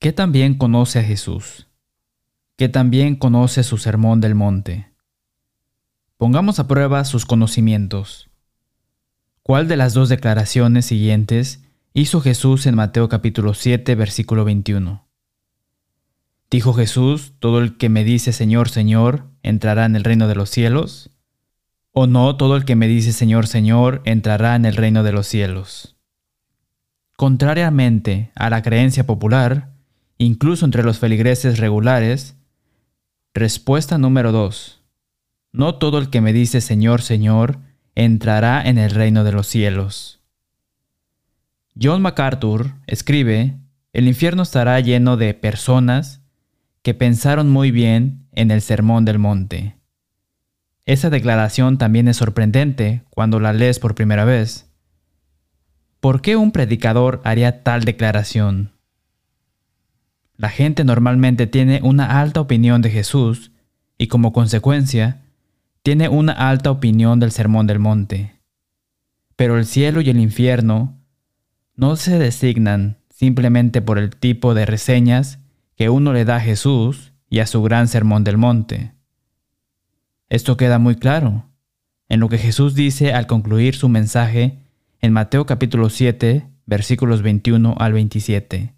¿Qué 0.00 0.12
también 0.12 0.54
conoce 0.54 1.00
a 1.00 1.02
Jesús? 1.02 1.66
¿Qué 2.56 2.68
también 2.68 3.16
conoce 3.16 3.64
su 3.64 3.78
sermón 3.78 4.20
del 4.20 4.36
monte? 4.36 4.92
Pongamos 6.16 6.60
a 6.60 6.68
prueba 6.68 7.04
sus 7.04 7.26
conocimientos. 7.26 8.30
¿Cuál 9.42 9.66
de 9.66 9.76
las 9.76 9.94
dos 9.94 10.08
declaraciones 10.08 10.86
siguientes 10.86 11.64
hizo 11.94 12.20
Jesús 12.20 12.66
en 12.66 12.76
Mateo 12.76 13.08
capítulo 13.08 13.54
7, 13.54 13.96
versículo 13.96 14.44
21? 14.44 15.04
Dijo 16.48 16.74
Jesús, 16.74 17.32
todo 17.40 17.58
el 17.58 17.76
que 17.76 17.88
me 17.88 18.04
dice 18.04 18.32
Señor, 18.32 18.68
Señor, 18.68 19.26
entrará 19.42 19.84
en 19.84 19.96
el 19.96 20.04
reino 20.04 20.28
de 20.28 20.36
los 20.36 20.48
cielos. 20.48 21.10
¿O 21.90 22.06
no 22.06 22.36
todo 22.36 22.54
el 22.54 22.64
que 22.64 22.76
me 22.76 22.86
dice 22.86 23.12
Señor, 23.12 23.48
Señor, 23.48 24.02
entrará 24.04 24.54
en 24.54 24.64
el 24.64 24.76
reino 24.76 25.02
de 25.02 25.10
los 25.10 25.26
cielos? 25.26 25.96
Contrariamente 27.16 28.30
a 28.36 28.48
la 28.48 28.62
creencia 28.62 29.04
popular, 29.04 29.74
incluso 30.18 30.64
entre 30.64 30.82
los 30.82 30.98
feligreses 30.98 31.58
regulares? 31.58 32.36
Respuesta 33.34 33.98
número 33.98 34.32
2. 34.32 34.82
No 35.52 35.76
todo 35.76 35.98
el 35.98 36.10
que 36.10 36.20
me 36.20 36.32
dice 36.32 36.60
Señor, 36.60 37.02
Señor, 37.02 37.58
entrará 37.94 38.62
en 38.62 38.78
el 38.78 38.90
reino 38.90 39.24
de 39.24 39.32
los 39.32 39.46
cielos. 39.46 40.20
John 41.80 42.02
MacArthur 42.02 42.74
escribe, 42.86 43.56
el 43.92 44.08
infierno 44.08 44.42
estará 44.42 44.78
lleno 44.80 45.16
de 45.16 45.34
personas 45.34 46.20
que 46.82 46.94
pensaron 46.94 47.50
muy 47.50 47.70
bien 47.70 48.26
en 48.32 48.50
el 48.50 48.60
Sermón 48.62 49.04
del 49.04 49.18
Monte. 49.18 49.76
Esa 50.84 51.10
declaración 51.10 51.78
también 51.78 52.08
es 52.08 52.16
sorprendente 52.16 53.02
cuando 53.10 53.40
la 53.40 53.52
lees 53.52 53.78
por 53.78 53.94
primera 53.94 54.24
vez. 54.24 54.70
¿Por 56.00 56.22
qué 56.22 56.36
un 56.36 56.52
predicador 56.52 57.20
haría 57.24 57.62
tal 57.62 57.84
declaración? 57.84 58.77
La 60.38 60.50
gente 60.50 60.84
normalmente 60.84 61.48
tiene 61.48 61.80
una 61.82 62.20
alta 62.20 62.40
opinión 62.40 62.80
de 62.80 62.90
Jesús 62.90 63.50
y 63.98 64.06
como 64.06 64.32
consecuencia 64.32 65.20
tiene 65.82 66.08
una 66.08 66.32
alta 66.32 66.70
opinión 66.70 67.18
del 67.18 67.32
Sermón 67.32 67.66
del 67.66 67.80
Monte. 67.80 68.36
Pero 69.34 69.58
el 69.58 69.66
cielo 69.66 70.00
y 70.00 70.10
el 70.10 70.20
infierno 70.20 70.96
no 71.74 71.96
se 71.96 72.20
designan 72.20 72.98
simplemente 73.10 73.82
por 73.82 73.98
el 73.98 74.14
tipo 74.14 74.54
de 74.54 74.64
reseñas 74.64 75.40
que 75.74 75.90
uno 75.90 76.12
le 76.12 76.24
da 76.24 76.36
a 76.36 76.40
Jesús 76.40 77.12
y 77.28 77.40
a 77.40 77.46
su 77.46 77.60
gran 77.62 77.88
Sermón 77.88 78.22
del 78.22 78.38
Monte. 78.38 78.92
Esto 80.28 80.56
queda 80.56 80.78
muy 80.78 80.94
claro 80.94 81.46
en 82.08 82.20
lo 82.20 82.28
que 82.28 82.38
Jesús 82.38 82.76
dice 82.76 83.12
al 83.12 83.26
concluir 83.26 83.74
su 83.74 83.88
mensaje 83.88 84.58
en 85.00 85.12
Mateo 85.12 85.46
capítulo 85.46 85.90
7, 85.90 86.46
versículos 86.64 87.22
21 87.22 87.74
al 87.76 87.92
27. 87.92 88.77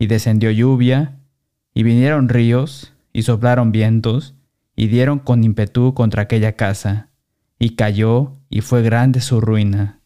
y 0.00 0.06
descendió 0.06 0.50
lluvia, 0.50 1.18
y 1.74 1.82
vinieron 1.82 2.30
ríos, 2.30 2.94
y 3.12 3.22
soplaron 3.22 3.70
vientos, 3.70 4.34
y 4.74 4.88
dieron 4.88 5.18
con 5.18 5.44
ímpetu 5.44 5.92
contra 5.92 6.22
aquella 6.22 6.56
casa, 6.56 7.10
y 7.58 7.76
cayó, 7.76 8.38
y 8.48 8.62
fue 8.62 8.82
grande 8.82 9.20
su 9.20 9.42
ruina. 9.42 10.00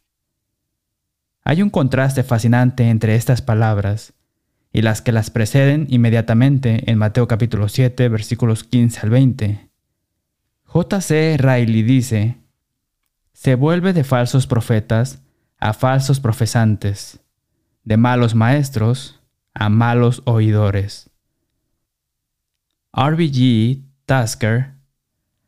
Hay 1.44 1.62
un 1.62 1.70
contraste 1.70 2.24
fascinante 2.24 2.88
entre 2.88 3.14
estas 3.14 3.40
palabras 3.40 4.14
y 4.72 4.82
las 4.82 5.00
que 5.00 5.12
las 5.12 5.30
preceden 5.30 5.86
inmediatamente 5.88 6.90
en 6.90 6.98
Mateo 6.98 7.28
capítulo 7.28 7.68
7 7.68 8.08
versículos 8.08 8.64
15 8.64 9.00
al 9.00 9.10
20. 9.10 9.68
J.C. 10.64 11.36
Riley 11.38 11.82
dice, 11.82 12.38
se 13.32 13.54
vuelve 13.54 13.92
de 13.92 14.02
falsos 14.02 14.48
profetas 14.48 15.22
a 15.60 15.72
falsos 15.72 16.18
profesantes, 16.18 17.20
de 17.84 17.96
malos 17.96 18.34
maestros 18.34 19.20
a 19.54 19.68
malos 19.68 20.22
oidores. 20.26 21.10
RBG 22.92 23.82
Tasker 24.06 24.74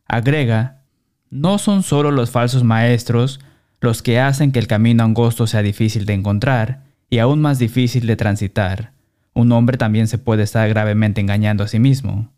agrega, 0.06 0.82
no 1.30 1.58
son 1.58 1.82
solo 1.82 2.10
los 2.10 2.30
falsos 2.30 2.64
maestros 2.64 3.40
los 3.80 4.02
que 4.02 4.18
hacen 4.20 4.52
que 4.52 4.58
el 4.58 4.66
camino 4.66 5.04
angosto 5.04 5.46
sea 5.46 5.62
difícil 5.62 6.06
de 6.06 6.14
encontrar 6.14 6.84
y 7.10 7.18
aún 7.18 7.40
más 7.40 7.58
difícil 7.58 8.06
de 8.06 8.16
transitar. 8.16 8.92
Un 9.34 9.52
hombre 9.52 9.76
también 9.76 10.08
se 10.08 10.18
puede 10.18 10.44
estar 10.44 10.68
gravemente 10.68 11.20
engañando 11.20 11.62
a 11.62 11.68
sí 11.68 11.78
mismo. 11.78 12.32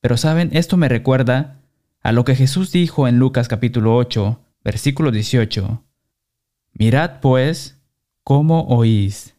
Pero 0.00 0.16
saben, 0.16 0.48
esto 0.52 0.76
me 0.76 0.88
recuerda 0.88 1.60
a 2.02 2.12
lo 2.12 2.24
que 2.24 2.34
Jesús 2.34 2.72
dijo 2.72 3.06
en 3.06 3.18
Lucas 3.18 3.46
capítulo 3.48 3.94
8, 3.96 4.40
versículo 4.64 5.10
18. 5.10 5.84
Mirad 6.72 7.20
pues 7.20 7.78
cómo 8.24 8.62
oís. 8.68 9.34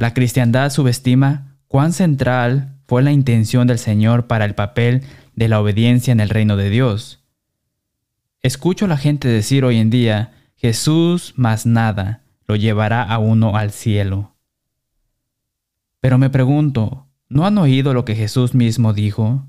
La 0.00 0.14
cristiandad 0.14 0.70
subestima 0.70 1.58
cuán 1.68 1.92
central 1.92 2.78
fue 2.86 3.02
la 3.02 3.12
intención 3.12 3.66
del 3.66 3.78
Señor 3.78 4.28
para 4.28 4.46
el 4.46 4.54
papel 4.54 5.02
de 5.34 5.46
la 5.46 5.60
obediencia 5.60 6.10
en 6.10 6.20
el 6.20 6.30
reino 6.30 6.56
de 6.56 6.70
Dios. 6.70 7.22
Escucho 8.40 8.86
a 8.86 8.88
la 8.88 8.96
gente 8.96 9.28
decir 9.28 9.62
hoy 9.62 9.76
en 9.76 9.90
día, 9.90 10.32
Jesús 10.56 11.34
más 11.36 11.66
nada 11.66 12.22
lo 12.46 12.56
llevará 12.56 13.02
a 13.02 13.18
uno 13.18 13.58
al 13.58 13.72
cielo. 13.72 14.34
Pero 16.00 16.16
me 16.16 16.30
pregunto, 16.30 17.06
¿no 17.28 17.44
han 17.44 17.58
oído 17.58 17.92
lo 17.92 18.06
que 18.06 18.14
Jesús 18.14 18.54
mismo 18.54 18.94
dijo? 18.94 19.48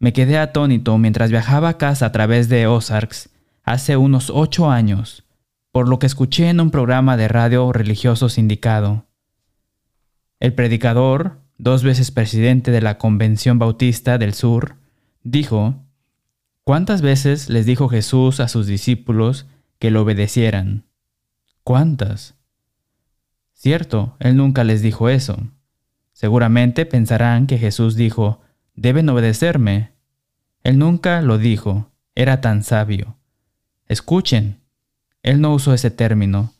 Me 0.00 0.12
quedé 0.12 0.36
atónito 0.36 0.98
mientras 0.98 1.30
viajaba 1.30 1.70
a 1.70 1.78
casa 1.78 2.04
a 2.04 2.12
través 2.12 2.50
de 2.50 2.66
Ozarks 2.66 3.30
hace 3.62 3.96
unos 3.96 4.28
ocho 4.28 4.70
años 4.70 5.21
por 5.72 5.88
lo 5.88 5.98
que 5.98 6.06
escuché 6.06 6.50
en 6.50 6.60
un 6.60 6.70
programa 6.70 7.16
de 7.16 7.28
radio 7.28 7.72
religioso 7.72 8.28
sindicado. 8.28 9.06
El 10.38 10.54
predicador, 10.54 11.40
dos 11.56 11.82
veces 11.82 12.10
presidente 12.10 12.70
de 12.70 12.82
la 12.82 12.98
Convención 12.98 13.58
Bautista 13.58 14.18
del 14.18 14.34
Sur, 14.34 14.76
dijo, 15.22 15.82
¿Cuántas 16.64 17.02
veces 17.02 17.48
les 17.48 17.66
dijo 17.66 17.88
Jesús 17.88 18.38
a 18.38 18.46
sus 18.46 18.68
discípulos 18.68 19.46
que 19.80 19.90
lo 19.90 20.02
obedecieran? 20.02 20.84
¿Cuántas? 21.64 22.36
Cierto, 23.52 24.16
él 24.20 24.36
nunca 24.36 24.62
les 24.62 24.82
dijo 24.82 25.08
eso. 25.08 25.38
Seguramente 26.12 26.86
pensarán 26.86 27.48
que 27.48 27.58
Jesús 27.58 27.96
dijo, 27.96 28.40
deben 28.74 29.08
obedecerme. 29.08 29.92
Él 30.62 30.78
nunca 30.78 31.20
lo 31.22 31.38
dijo, 31.38 31.90
era 32.14 32.40
tan 32.40 32.62
sabio. 32.62 33.16
Escuchen, 33.88 34.61
él 35.22 35.40
no 35.40 35.54
usó 35.54 35.72
ese 35.72 35.90
término. 35.90 36.52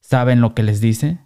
¿Saben 0.00 0.40
lo 0.40 0.54
que 0.54 0.62
les 0.62 0.80
dice? 0.80 1.18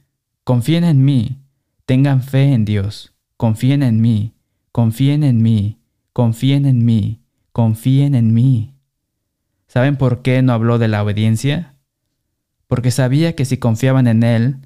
Confíen 0.44 0.84
en 0.84 1.04
mí, 1.04 1.38
tengan 1.86 2.22
fe 2.22 2.52
en 2.52 2.64
Dios, 2.64 3.14
confíen 3.36 3.82
en 3.82 4.00
mí, 4.00 4.34
confíen 4.72 5.24
en 5.24 5.42
mí, 5.42 5.78
confíen 6.12 6.66
en 6.66 6.84
mí, 6.84 7.22
confíen 7.52 8.14
en 8.14 8.34
mí. 8.34 8.74
¿Saben 9.66 9.96
por 9.96 10.22
qué 10.22 10.42
no 10.42 10.52
habló 10.52 10.78
de 10.78 10.88
la 10.88 11.02
obediencia? 11.02 11.74
Porque 12.66 12.90
sabía 12.90 13.34
que 13.34 13.44
si 13.44 13.56
confiaban 13.56 14.06
en 14.06 14.22
Él, 14.22 14.56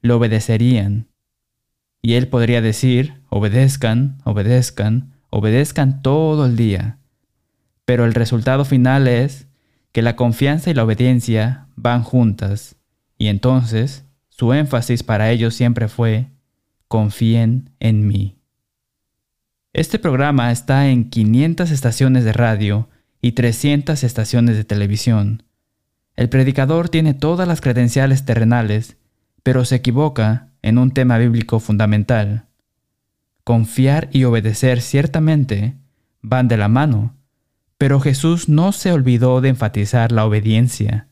lo 0.00 0.16
obedecerían. 0.16 1.08
Y 2.02 2.14
Él 2.14 2.28
podría 2.28 2.60
decir, 2.60 3.20
obedezcan, 3.28 4.18
obedezcan, 4.24 5.12
obedezcan 5.30 6.02
todo 6.02 6.46
el 6.46 6.56
día. 6.56 6.98
Pero 7.84 8.04
el 8.04 8.14
resultado 8.14 8.64
final 8.64 9.06
es 9.06 9.46
que 9.92 10.02
la 10.02 10.16
confianza 10.16 10.70
y 10.70 10.74
la 10.74 10.84
obediencia 10.84 11.68
van 11.76 12.02
juntas, 12.02 12.76
y 13.18 13.28
entonces 13.28 14.04
su 14.28 14.52
énfasis 14.52 15.02
para 15.02 15.30
ellos 15.30 15.54
siempre 15.54 15.88
fue, 15.88 16.28
confíen 16.88 17.70
en 17.78 18.06
mí. 18.06 18.36
Este 19.74 19.98
programa 19.98 20.50
está 20.50 20.88
en 20.88 21.08
500 21.08 21.70
estaciones 21.70 22.24
de 22.24 22.32
radio 22.32 22.88
y 23.20 23.32
300 23.32 24.02
estaciones 24.04 24.56
de 24.56 24.64
televisión. 24.64 25.44
El 26.16 26.28
predicador 26.28 26.88
tiene 26.88 27.14
todas 27.14 27.48
las 27.48 27.60
credenciales 27.60 28.24
terrenales, 28.24 28.96
pero 29.42 29.64
se 29.64 29.76
equivoca 29.76 30.48
en 30.60 30.78
un 30.78 30.90
tema 30.90 31.18
bíblico 31.18 31.60
fundamental. 31.60 32.46
Confiar 33.44 34.08
y 34.12 34.24
obedecer 34.24 34.80
ciertamente 34.80 35.76
van 36.20 36.48
de 36.48 36.56
la 36.56 36.68
mano, 36.68 37.16
pero 37.82 37.98
Jesús 37.98 38.48
no 38.48 38.70
se 38.70 38.92
olvidó 38.92 39.40
de 39.40 39.48
enfatizar 39.48 40.12
la 40.12 40.24
obediencia. 40.24 41.08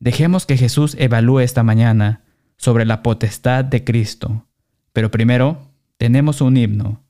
Dejemos 0.00 0.44
que 0.44 0.56
Jesús 0.56 0.96
evalúe 0.98 1.38
esta 1.38 1.62
mañana 1.62 2.24
sobre 2.56 2.84
la 2.84 3.04
potestad 3.04 3.64
de 3.64 3.84
Cristo, 3.84 4.48
pero 4.92 5.12
primero 5.12 5.70
tenemos 5.96 6.40
un 6.40 6.56
himno. 6.56 7.04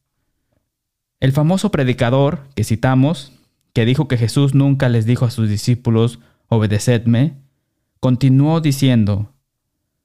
El 1.20 1.32
famoso 1.32 1.70
predicador 1.70 2.48
que 2.54 2.64
citamos, 2.64 3.32
que 3.72 3.86
dijo 3.86 4.08
que 4.08 4.18
Jesús 4.18 4.54
nunca 4.54 4.90
les 4.90 5.06
dijo 5.06 5.24
a 5.24 5.30
sus 5.30 5.48
discípulos, 5.48 6.18
obedecedme, 6.48 7.32
continuó 7.98 8.60
diciendo, 8.60 9.32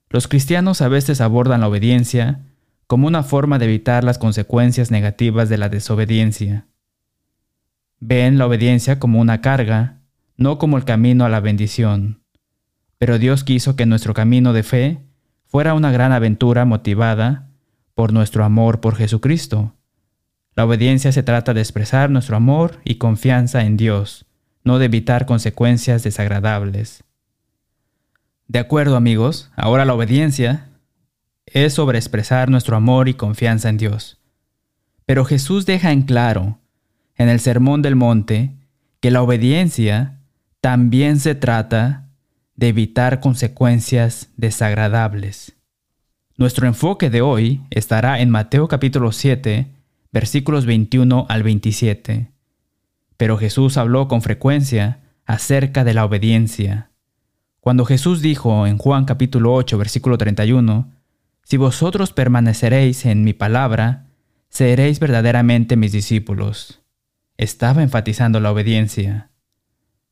los 0.08 0.30
cristianos 0.30 0.82
a 0.82 0.88
veces 0.88 1.20
abordan 1.20 1.60
la 1.60 1.68
obediencia 1.68 2.40
como 2.88 3.08
una 3.08 3.24
forma 3.24 3.60
de 3.60 3.66
evitar 3.66 4.06
las 4.06 4.18
consecuencias 4.18 4.92
negativas 4.92 5.50
de 5.50 5.58
la 5.58 5.68
desobediencia. 5.68 6.68
Ven 8.02 8.38
la 8.38 8.48
obediencia 8.48 9.00
como 9.00 9.22
una 9.22 9.40
carga, 9.40 10.02
no 10.36 10.58
como 10.58 10.76
el 10.76 10.84
camino 10.84 11.24
a 11.24 11.30
la 11.30 11.40
bendición. 11.40 12.22
Pero 12.98 13.18
Dios 13.18 13.46
quiso 13.46 13.78
que 13.78 13.86
nuestro 13.86 14.14
camino 14.14 14.52
de 14.52 14.64
fe 14.64 15.00
fuera 15.46 15.74
una 15.74 15.92
gran 15.92 16.12
aventura 16.12 16.66
motivada 16.66 17.48
por 17.96 18.12
nuestro 18.12 18.44
amor 18.44 18.82
por 18.82 18.98
Jesucristo 18.98 19.74
la 20.54 20.66
obediencia 20.66 21.12
se 21.12 21.24
trata 21.24 21.54
de 21.54 21.62
expresar 21.62 22.10
nuestro 22.10 22.36
amor 22.36 22.82
y 22.84 22.96
confianza 22.96 23.64
en 23.64 23.78
Dios, 23.78 24.26
no 24.64 24.80
de 24.80 24.86
evitar 24.86 25.26
consecuencias 25.26 26.04
desagradables. 26.04 27.04
De 28.48 28.60
acuerdo 28.60 28.98
amigos, 28.98 29.50
ahora 29.56 29.86
la 29.86 29.94
obediencia 29.94 30.68
es 31.46 31.74
sobre 31.74 31.98
expresar 31.98 32.50
nuestro 32.50 32.76
amor 32.76 33.08
y 33.08 33.14
confianza 33.14 33.70
en 33.70 33.78
Dios. 33.78 34.20
Pero 35.06 35.24
Jesús 35.24 35.66
deja 35.66 35.94
en 35.94 36.02
claro, 36.02 36.60
en 37.22 37.30
el 37.30 37.40
Sermón 37.40 37.82
del 37.82 37.96
Monte, 37.96 38.56
que 39.00 39.12
la 39.12 39.22
obediencia 39.22 40.20
también 40.60 41.20
se 41.20 41.36
trata 41.36 42.08
de 42.56 42.70
evitar 42.70 43.20
consecuencias 43.20 44.30
desagradables. 44.38 45.54
Nuestro 46.38 46.68
enfoque 46.68 47.10
de 47.10 47.22
hoy 47.22 47.62
estará 47.70 48.20
en 48.20 48.30
Mateo 48.30 48.68
capítulo 48.68 49.12
7, 49.12 49.68
versículos 50.12 50.66
21 50.66 51.26
al 51.30 51.44
27. 51.44 52.32
Pero 53.18 53.38
Jesús 53.38 53.78
habló 53.78 54.08
con 54.08 54.22
frecuencia 54.22 55.00
acerca 55.26 55.84
de 55.84 55.94
la 55.94 56.06
obediencia. 56.06 56.90
Cuando 57.60 57.86
Jesús 57.86 58.22
dijo 58.22 58.66
en 58.66 58.78
Juan 58.80 59.06
capítulo 59.06 59.54
8, 59.54 59.78
versículo 59.78 60.18
31, 60.18 60.92
Si 61.44 61.58
vosotros 61.58 62.12
permaneceréis 62.12 63.06
en 63.06 63.24
mi 63.24 63.34
palabra, 63.34 64.08
seréis 64.50 65.00
verdaderamente 65.00 65.76
mis 65.76 65.92
discípulos. 65.92 66.81
Estaba 67.42 67.82
enfatizando 67.82 68.40
la 68.40 68.52
obediencia. 68.52 69.32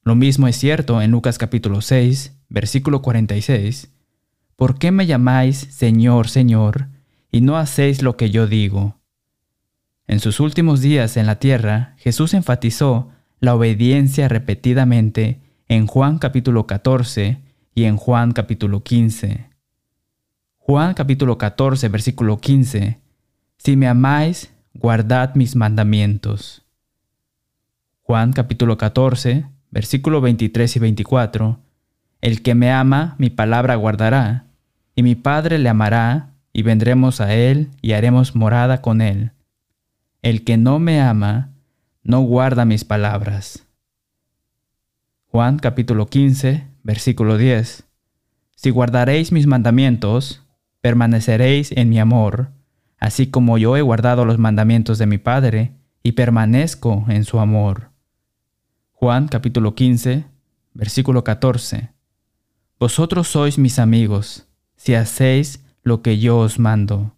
Lo 0.01 0.15
mismo 0.15 0.47
es 0.47 0.55
cierto 0.55 0.99
en 0.99 1.11
Lucas 1.11 1.37
capítulo 1.37 1.81
6, 1.81 2.35
versículo 2.49 3.03
46. 3.03 3.91
¿Por 4.55 4.79
qué 4.79 4.89
me 4.89 5.05
llamáis 5.05 5.57
Señor, 5.69 6.27
Señor, 6.27 6.87
y 7.31 7.41
no 7.41 7.55
hacéis 7.55 8.01
lo 8.01 8.17
que 8.17 8.31
yo 8.31 8.47
digo? 8.47 8.97
En 10.07 10.19
sus 10.19 10.39
últimos 10.39 10.81
días 10.81 11.17
en 11.17 11.27
la 11.27 11.37
tierra, 11.37 11.93
Jesús 11.99 12.33
enfatizó 12.33 13.11
la 13.39 13.53
obediencia 13.53 14.27
repetidamente 14.27 15.39
en 15.67 15.85
Juan 15.85 16.17
capítulo 16.17 16.65
14 16.65 17.43
y 17.75 17.83
en 17.83 17.97
Juan 17.97 18.31
capítulo 18.31 18.81
15. 18.81 19.51
Juan 20.57 20.95
capítulo 20.95 21.37
14 21.37 21.89
versículo 21.89 22.39
15. 22.39 22.99
Si 23.59 23.75
me 23.77 23.87
amáis, 23.87 24.51
guardad 24.73 25.35
mis 25.35 25.55
mandamientos. 25.55 26.65
Juan 28.09 28.33
capítulo 28.33 28.75
14 28.75 29.45
versículo 29.69 30.19
23 30.19 30.77
y 30.77 30.79
24. 30.79 31.59
El 32.21 32.41
que 32.41 32.55
me 32.55 32.71
ama, 32.71 33.13
mi 33.19 33.29
palabra 33.29 33.75
guardará, 33.75 34.47
y 34.95 35.03
mi 35.03 35.13
Padre 35.13 35.59
le 35.59 35.69
amará, 35.69 36.31
y 36.51 36.63
vendremos 36.63 37.21
a 37.21 37.35
él 37.35 37.69
y 37.83 37.91
haremos 37.91 38.35
morada 38.35 38.81
con 38.81 39.01
él 39.01 39.33
el 40.23 40.43
que 40.43 40.57
no 40.57 40.79
me 40.79 40.99
ama, 40.99 41.51
no 42.01 42.21
guarda 42.21 42.65
mis 42.65 42.83
palabras. 42.83 43.67
Juan 45.27 45.59
capítulo 45.59 46.07
15, 46.07 46.65
versículo 46.81 47.37
10. 47.37 47.83
Si 48.55 48.69
guardaréis 48.71 49.31
mis 49.31 49.45
mandamientos, 49.45 50.47
permaneceréis 50.81 51.71
en 51.73 51.89
mi 51.89 51.99
amor, 51.99 52.49
así 52.97 53.27
como 53.27 53.59
yo 53.59 53.77
he 53.77 53.83
guardado 53.83 54.25
los 54.25 54.39
mandamientos 54.39 54.97
de 54.97 55.05
mi 55.05 55.19
Padre, 55.19 55.73
y 56.01 56.13
permanezco 56.13 57.05
en 57.07 57.23
su 57.23 57.39
amor. 57.39 57.88
Juan 59.01 59.29
capítulo 59.29 59.75
15, 59.75 60.25
versículo 60.73 61.23
14. 61.23 61.91
Vosotros 62.77 63.29
sois 63.29 63.57
mis 63.57 63.79
amigos, 63.79 64.45
si 64.75 64.93
hacéis 64.93 65.63
lo 65.83 66.01
que 66.01 66.19
yo 66.19 66.39
os 66.39 66.59
mando. 66.59 67.15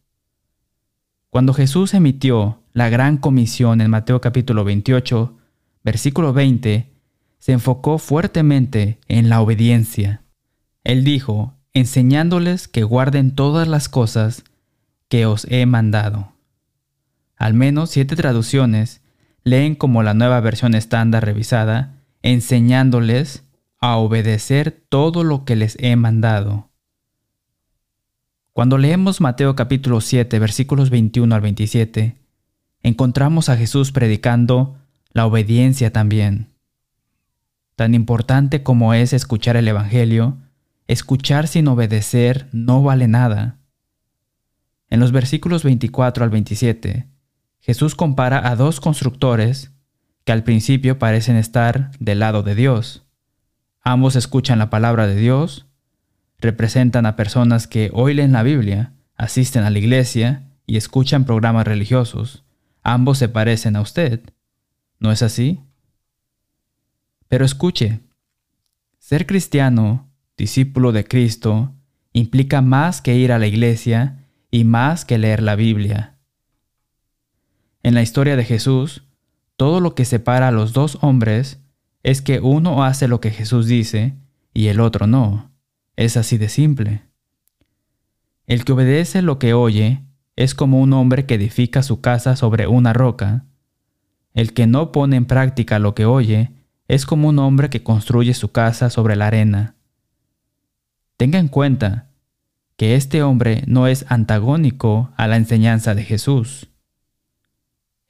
Cuando 1.31 1.55
Jesús 1.55 1.95
emitió 1.95 2.61
la 2.71 2.89
gran 2.89 3.17
comisión 3.17 3.81
en 3.81 3.89
Mateo 3.89 4.21
capítulo 4.21 4.63
28, 4.63 5.35
versículo 5.83 6.33
20, 6.33 6.91
se 7.39 7.51
enfocó 7.51 7.97
fuertemente 7.97 8.99
en 9.07 9.29
la 9.29 9.41
obediencia. 9.41 10.21
Él 10.83 11.03
dijo, 11.03 11.55
enseñándoles 11.73 12.67
que 12.67 12.83
guarden 12.83 13.33
todas 13.33 13.67
las 13.67 13.89
cosas 13.89 14.43
que 15.09 15.25
os 15.25 15.47
he 15.49 15.65
mandado. 15.65 16.33
Al 17.37 17.55
menos 17.55 17.89
siete 17.89 18.15
traducciones 18.15 19.01
leen 19.43 19.75
como 19.75 20.03
la 20.03 20.13
nueva 20.13 20.39
versión 20.39 20.75
estándar 20.75 21.25
revisada, 21.25 22.03
enseñándoles 22.21 23.43
a 23.79 23.97
obedecer 23.97 24.71
todo 24.89 25.23
lo 25.23 25.43
que 25.45 25.55
les 25.55 25.77
he 25.79 25.95
mandado. 25.95 26.69
Cuando 28.53 28.77
leemos 28.77 29.21
Mateo 29.21 29.55
capítulo 29.55 30.01
7 30.01 30.37
versículos 30.37 30.89
21 30.89 31.33
al 31.33 31.41
27, 31.41 32.17
encontramos 32.83 33.49
a 33.49 33.57
Jesús 33.57 33.91
predicando 33.91 34.77
la 35.11 35.25
obediencia 35.25 35.91
también. 35.91 36.53
Tan 37.75 37.95
importante 37.95 38.61
como 38.61 38.93
es 38.93 39.13
escuchar 39.13 39.55
el 39.55 39.67
Evangelio, 39.67 40.37
escuchar 40.87 41.47
sin 41.47 41.67
obedecer 41.67 42.47
no 42.51 42.83
vale 42.83 43.07
nada. 43.07 43.57
En 44.89 44.99
los 44.99 45.11
versículos 45.11 45.63
24 45.63 46.23
al 46.23 46.29
27, 46.29 47.07
Jesús 47.61 47.95
compara 47.95 48.47
a 48.49 48.55
dos 48.55 48.79
constructores 48.79 49.71
que 50.25 50.31
al 50.31 50.43
principio 50.43 50.99
parecen 50.99 51.35
estar 51.35 51.91
del 51.99 52.19
lado 52.19 52.43
de 52.43 52.55
Dios. 52.55 53.03
Ambos 53.81 54.15
escuchan 54.15 54.59
la 54.59 54.69
palabra 54.69 55.07
de 55.07 55.15
Dios, 55.15 55.67
representan 56.39 57.05
a 57.05 57.15
personas 57.15 57.67
que 57.67 57.89
hoy 57.93 58.13
leen 58.13 58.33
la 58.33 58.43
Biblia, 58.43 58.93
asisten 59.15 59.63
a 59.63 59.69
la 59.69 59.79
iglesia 59.79 60.43
y 60.67 60.77
escuchan 60.77 61.25
programas 61.25 61.65
religiosos, 61.65 62.43
Ambos 62.83 63.19
se 63.19 63.29
parecen 63.29 63.75
a 63.75 63.81
usted. 63.81 64.21
¿No 64.99 65.11
es 65.11 65.21
así? 65.21 65.59
Pero 67.27 67.45
escuche, 67.45 67.99
ser 68.97 69.25
cristiano, 69.25 70.09
discípulo 70.37 70.91
de 70.91 71.05
Cristo, 71.05 71.73
implica 72.13 72.61
más 72.61 73.01
que 73.01 73.15
ir 73.15 73.31
a 73.31 73.39
la 73.39 73.47
iglesia 73.47 74.25
y 74.49 74.63
más 74.63 75.05
que 75.05 75.17
leer 75.17 75.41
la 75.41 75.55
Biblia. 75.55 76.10
En 77.83 77.93
la 77.93 78.01
historia 78.01 78.35
de 78.35 78.43
Jesús, 78.43 79.03
todo 79.57 79.79
lo 79.79 79.95
que 79.95 80.05
separa 80.05 80.49
a 80.49 80.51
los 80.51 80.73
dos 80.73 80.97
hombres 81.01 81.59
es 82.03 82.21
que 82.21 82.39
uno 82.39 82.83
hace 82.83 83.07
lo 83.07 83.21
que 83.21 83.31
Jesús 83.31 83.67
dice 83.67 84.15
y 84.53 84.67
el 84.67 84.79
otro 84.79 85.07
no. 85.07 85.51
Es 85.95 86.17
así 86.17 86.37
de 86.37 86.49
simple. 86.49 87.03
El 88.47 88.65
que 88.65 88.73
obedece 88.73 89.21
lo 89.21 89.39
que 89.39 89.53
oye 89.53 90.03
es 90.35 90.55
como 90.55 90.81
un 90.81 90.93
hombre 90.93 91.25
que 91.25 91.35
edifica 91.35 91.83
su 91.83 92.01
casa 92.01 92.35
sobre 92.35 92.67
una 92.67 92.93
roca. 92.93 93.45
El 94.33 94.53
que 94.53 94.67
no 94.67 94.91
pone 94.91 95.15
en 95.15 95.25
práctica 95.25 95.79
lo 95.79 95.93
que 95.93 96.05
oye 96.05 96.51
es 96.87 97.05
como 97.05 97.29
un 97.29 97.39
hombre 97.39 97.69
que 97.69 97.83
construye 97.83 98.33
su 98.33 98.51
casa 98.51 98.89
sobre 98.89 99.15
la 99.15 99.27
arena. 99.27 99.75
Tenga 101.17 101.39
en 101.39 101.47
cuenta 101.47 102.09
que 102.77 102.95
este 102.95 103.21
hombre 103.21 103.63
no 103.67 103.87
es 103.87 104.05
antagónico 104.09 105.11
a 105.15 105.27
la 105.27 105.37
enseñanza 105.37 105.93
de 105.93 106.03
Jesús. 106.03 106.70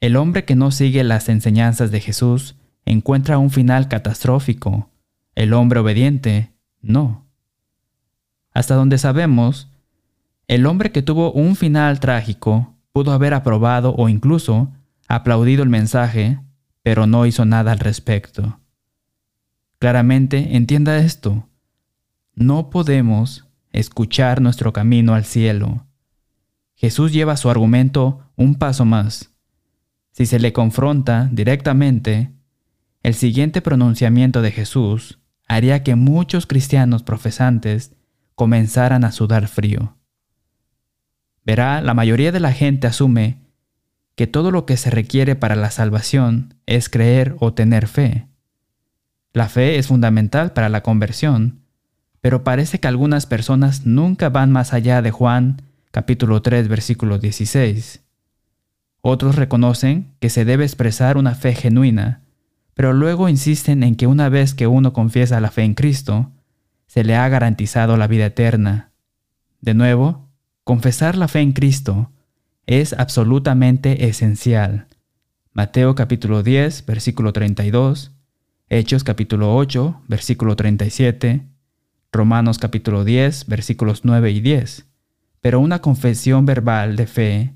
El 0.02 0.16
hombre 0.16 0.44
que 0.44 0.56
no 0.56 0.72
sigue 0.72 1.04
las 1.04 1.28
enseñanzas 1.28 1.92
de 1.92 2.00
Jesús 2.00 2.56
encuentra 2.84 3.38
un 3.38 3.50
final 3.50 3.86
catastrófico. 3.86 4.90
El 5.36 5.52
hombre 5.52 5.78
obediente, 5.78 6.50
no. 6.80 7.24
Hasta 8.52 8.74
donde 8.74 8.98
sabemos, 8.98 9.68
El 10.48 10.66
hombre 10.66 10.90
que 10.90 11.02
tuvo 11.02 11.30
un 11.30 11.54
final 11.54 12.00
trágico 12.00 12.74
pudo 12.90 13.12
haber 13.12 13.32
aprobado 13.32 13.94
o 13.94 14.08
incluso 14.08 14.72
aplaudido 15.06 15.62
el 15.62 15.68
mensaje, 15.68 16.40
pero 16.82 17.06
no 17.06 17.24
hizo 17.24 17.44
nada 17.44 17.70
al 17.70 17.78
respecto. 17.78 18.58
Claramente 19.78 20.56
entienda 20.56 20.98
esto. 20.98 21.48
No 22.34 22.70
podemos 22.70 23.46
escuchar 23.70 24.40
nuestro 24.40 24.72
camino 24.72 25.14
al 25.14 25.24
cielo. 25.24 25.86
Jesús 26.74 27.12
lleva 27.12 27.36
su 27.36 27.48
argumento 27.50 28.26
un 28.34 28.56
paso 28.56 28.84
más. 28.84 29.31
Si 30.12 30.26
se 30.26 30.38
le 30.38 30.52
confronta 30.52 31.28
directamente, 31.32 32.30
el 33.02 33.14
siguiente 33.14 33.62
pronunciamiento 33.62 34.42
de 34.42 34.52
Jesús 34.52 35.18
haría 35.48 35.82
que 35.82 35.96
muchos 35.96 36.46
cristianos 36.46 37.02
profesantes 37.02 37.94
comenzaran 38.34 39.04
a 39.04 39.12
sudar 39.12 39.48
frío. 39.48 39.96
Verá, 41.44 41.80
la 41.80 41.94
mayoría 41.94 42.30
de 42.30 42.40
la 42.40 42.52
gente 42.52 42.86
asume 42.86 43.38
que 44.14 44.26
todo 44.26 44.50
lo 44.50 44.66
que 44.66 44.76
se 44.76 44.90
requiere 44.90 45.34
para 45.34 45.56
la 45.56 45.70
salvación 45.70 46.54
es 46.66 46.88
creer 46.88 47.34
o 47.40 47.54
tener 47.54 47.88
fe. 47.88 48.28
La 49.32 49.48
fe 49.48 49.78
es 49.78 49.86
fundamental 49.88 50.52
para 50.52 50.68
la 50.68 50.82
conversión, 50.82 51.62
pero 52.20 52.44
parece 52.44 52.78
que 52.78 52.86
algunas 52.86 53.26
personas 53.26 53.86
nunca 53.86 54.28
van 54.28 54.52
más 54.52 54.74
allá 54.74 55.02
de 55.02 55.10
Juan 55.10 55.62
capítulo 55.90 56.42
3 56.42 56.68
versículo 56.68 57.18
16. 57.18 58.02
Otros 59.02 59.34
reconocen 59.34 60.14
que 60.20 60.30
se 60.30 60.44
debe 60.44 60.64
expresar 60.64 61.16
una 61.16 61.34
fe 61.34 61.56
genuina, 61.56 62.22
pero 62.74 62.92
luego 62.92 63.28
insisten 63.28 63.82
en 63.82 63.96
que 63.96 64.06
una 64.06 64.28
vez 64.28 64.54
que 64.54 64.68
uno 64.68 64.92
confiesa 64.92 65.40
la 65.40 65.50
fe 65.50 65.64
en 65.64 65.74
Cristo, 65.74 66.30
se 66.86 67.02
le 67.02 67.16
ha 67.16 67.28
garantizado 67.28 67.96
la 67.96 68.06
vida 68.06 68.26
eterna. 68.26 68.92
De 69.60 69.74
nuevo, 69.74 70.28
confesar 70.62 71.16
la 71.16 71.26
fe 71.26 71.40
en 71.40 71.52
Cristo 71.52 72.12
es 72.66 72.92
absolutamente 72.92 74.06
esencial. 74.06 74.86
Mateo 75.52 75.96
capítulo 75.96 76.44
10, 76.44 76.86
versículo 76.86 77.32
32, 77.32 78.12
Hechos 78.68 79.02
capítulo 79.02 79.56
8, 79.56 80.02
versículo 80.06 80.54
37, 80.54 81.42
Romanos 82.12 82.58
capítulo 82.58 83.04
10, 83.04 83.46
versículos 83.46 84.04
9 84.04 84.30
y 84.30 84.40
10. 84.40 84.86
Pero 85.40 85.58
una 85.58 85.80
confesión 85.80 86.46
verbal 86.46 86.94
de 86.94 87.06
fe 87.08 87.54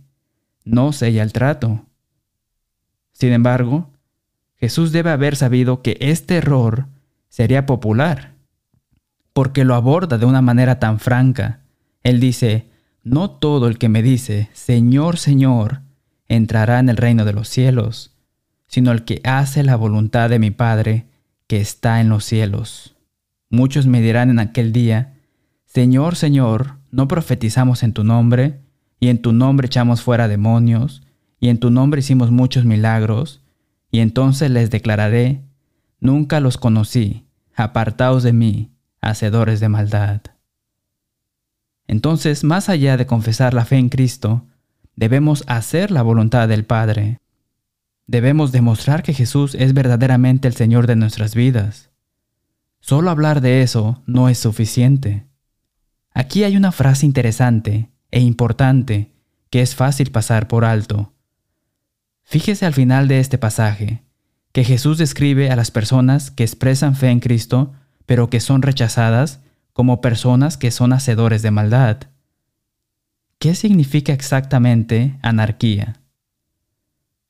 no 0.66 0.92
sella 0.92 1.22
el 1.22 1.32
trato. 1.32 1.86
Sin 3.12 3.32
embargo, 3.32 3.90
Jesús 4.56 4.92
debe 4.92 5.10
haber 5.10 5.36
sabido 5.36 5.80
que 5.80 5.96
este 6.00 6.36
error 6.36 6.88
sería 7.28 7.64
popular, 7.64 8.34
porque 9.32 9.64
lo 9.64 9.74
aborda 9.74 10.18
de 10.18 10.26
una 10.26 10.42
manera 10.42 10.78
tan 10.78 10.98
franca. 10.98 11.60
Él 12.02 12.20
dice, 12.20 12.68
no 13.02 13.30
todo 13.30 13.68
el 13.68 13.78
que 13.78 13.88
me 13.88 14.02
dice, 14.02 14.50
Señor, 14.52 15.16
Señor, 15.18 15.82
entrará 16.28 16.80
en 16.80 16.88
el 16.88 16.96
reino 16.96 17.24
de 17.24 17.32
los 17.32 17.48
cielos, 17.48 18.16
sino 18.66 18.90
el 18.92 19.04
que 19.04 19.20
hace 19.24 19.62
la 19.62 19.76
voluntad 19.76 20.28
de 20.28 20.38
mi 20.38 20.50
Padre 20.50 21.06
que 21.46 21.60
está 21.60 22.00
en 22.00 22.08
los 22.08 22.24
cielos. 22.24 22.96
Muchos 23.48 23.86
me 23.86 24.00
dirán 24.00 24.30
en 24.30 24.40
aquel 24.40 24.72
día, 24.72 25.14
Señor, 25.64 26.16
Señor, 26.16 26.78
¿no 26.90 27.06
profetizamos 27.06 27.84
en 27.84 27.92
tu 27.92 28.02
nombre? 28.02 28.65
Y 29.06 29.08
en 29.08 29.22
tu 29.22 29.32
nombre 29.32 29.68
echamos 29.68 30.02
fuera 30.02 30.26
demonios, 30.26 31.04
y 31.38 31.48
en 31.48 31.60
tu 31.60 31.70
nombre 31.70 32.00
hicimos 32.00 32.32
muchos 32.32 32.64
milagros, 32.64 33.40
y 33.92 34.00
entonces 34.00 34.50
les 34.50 34.68
declararé, 34.68 35.44
nunca 36.00 36.40
los 36.40 36.58
conocí, 36.58 37.24
apartaos 37.54 38.24
de 38.24 38.32
mí, 38.32 38.72
hacedores 39.00 39.60
de 39.60 39.68
maldad. 39.68 40.22
Entonces, 41.86 42.42
más 42.42 42.68
allá 42.68 42.96
de 42.96 43.06
confesar 43.06 43.54
la 43.54 43.64
fe 43.64 43.76
en 43.76 43.90
Cristo, 43.90 44.44
debemos 44.96 45.44
hacer 45.46 45.92
la 45.92 46.02
voluntad 46.02 46.48
del 46.48 46.64
Padre. 46.64 47.20
Debemos 48.08 48.50
demostrar 48.50 49.04
que 49.04 49.14
Jesús 49.14 49.54
es 49.54 49.72
verdaderamente 49.72 50.48
el 50.48 50.54
Señor 50.54 50.88
de 50.88 50.96
nuestras 50.96 51.36
vidas. 51.36 51.90
Solo 52.80 53.10
hablar 53.10 53.40
de 53.40 53.62
eso 53.62 54.02
no 54.04 54.28
es 54.28 54.38
suficiente. 54.38 55.28
Aquí 56.12 56.42
hay 56.42 56.56
una 56.56 56.72
frase 56.72 57.06
interesante 57.06 57.88
e 58.10 58.20
importante 58.20 59.12
que 59.50 59.62
es 59.62 59.74
fácil 59.74 60.10
pasar 60.10 60.48
por 60.48 60.64
alto. 60.64 61.12
Fíjese 62.22 62.66
al 62.66 62.74
final 62.74 63.08
de 63.08 63.20
este 63.20 63.38
pasaje, 63.38 64.02
que 64.52 64.64
Jesús 64.64 64.98
describe 64.98 65.50
a 65.50 65.56
las 65.56 65.70
personas 65.70 66.30
que 66.30 66.42
expresan 66.42 66.96
fe 66.96 67.10
en 67.10 67.20
Cristo, 67.20 67.74
pero 68.06 68.30
que 68.30 68.40
son 68.40 68.62
rechazadas 68.62 69.40
como 69.72 70.00
personas 70.00 70.56
que 70.56 70.70
son 70.70 70.92
hacedores 70.92 71.42
de 71.42 71.50
maldad. 71.50 71.98
¿Qué 73.38 73.54
significa 73.54 74.12
exactamente 74.12 75.18
anarquía? 75.20 76.00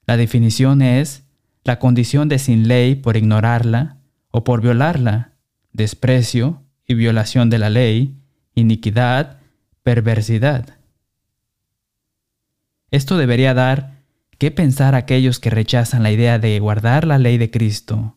La 0.07 0.17
definición 0.17 0.83
es 0.83 1.25
la 1.65 1.81
condición 1.81 2.29
de 2.29 2.39
sin 2.39 2.69
ley 2.69 2.95
por 2.95 3.17
ignorarla 3.17 3.97
o 4.31 4.45
por 4.45 4.61
violarla, 4.61 5.33
desprecio 5.73 6.63
y 6.87 6.95
violación 6.95 7.51
de 7.51 7.59
la 7.59 7.71
ley, 7.71 8.15
iniquidad, 8.55 9.36
perversidad. 9.87 10.81
Esto 12.91 13.19
debería 13.19 13.55
dar 13.55 14.03
qué 14.37 14.51
pensar 14.51 14.97
a 14.97 14.99
aquellos 14.99 15.39
que 15.39 15.49
rechazan 15.49 16.03
la 16.03 16.11
idea 16.11 16.41
de 16.41 16.59
guardar 16.59 17.07
la 17.07 17.19
ley 17.19 17.39
de 17.39 17.53
Cristo. 17.53 18.17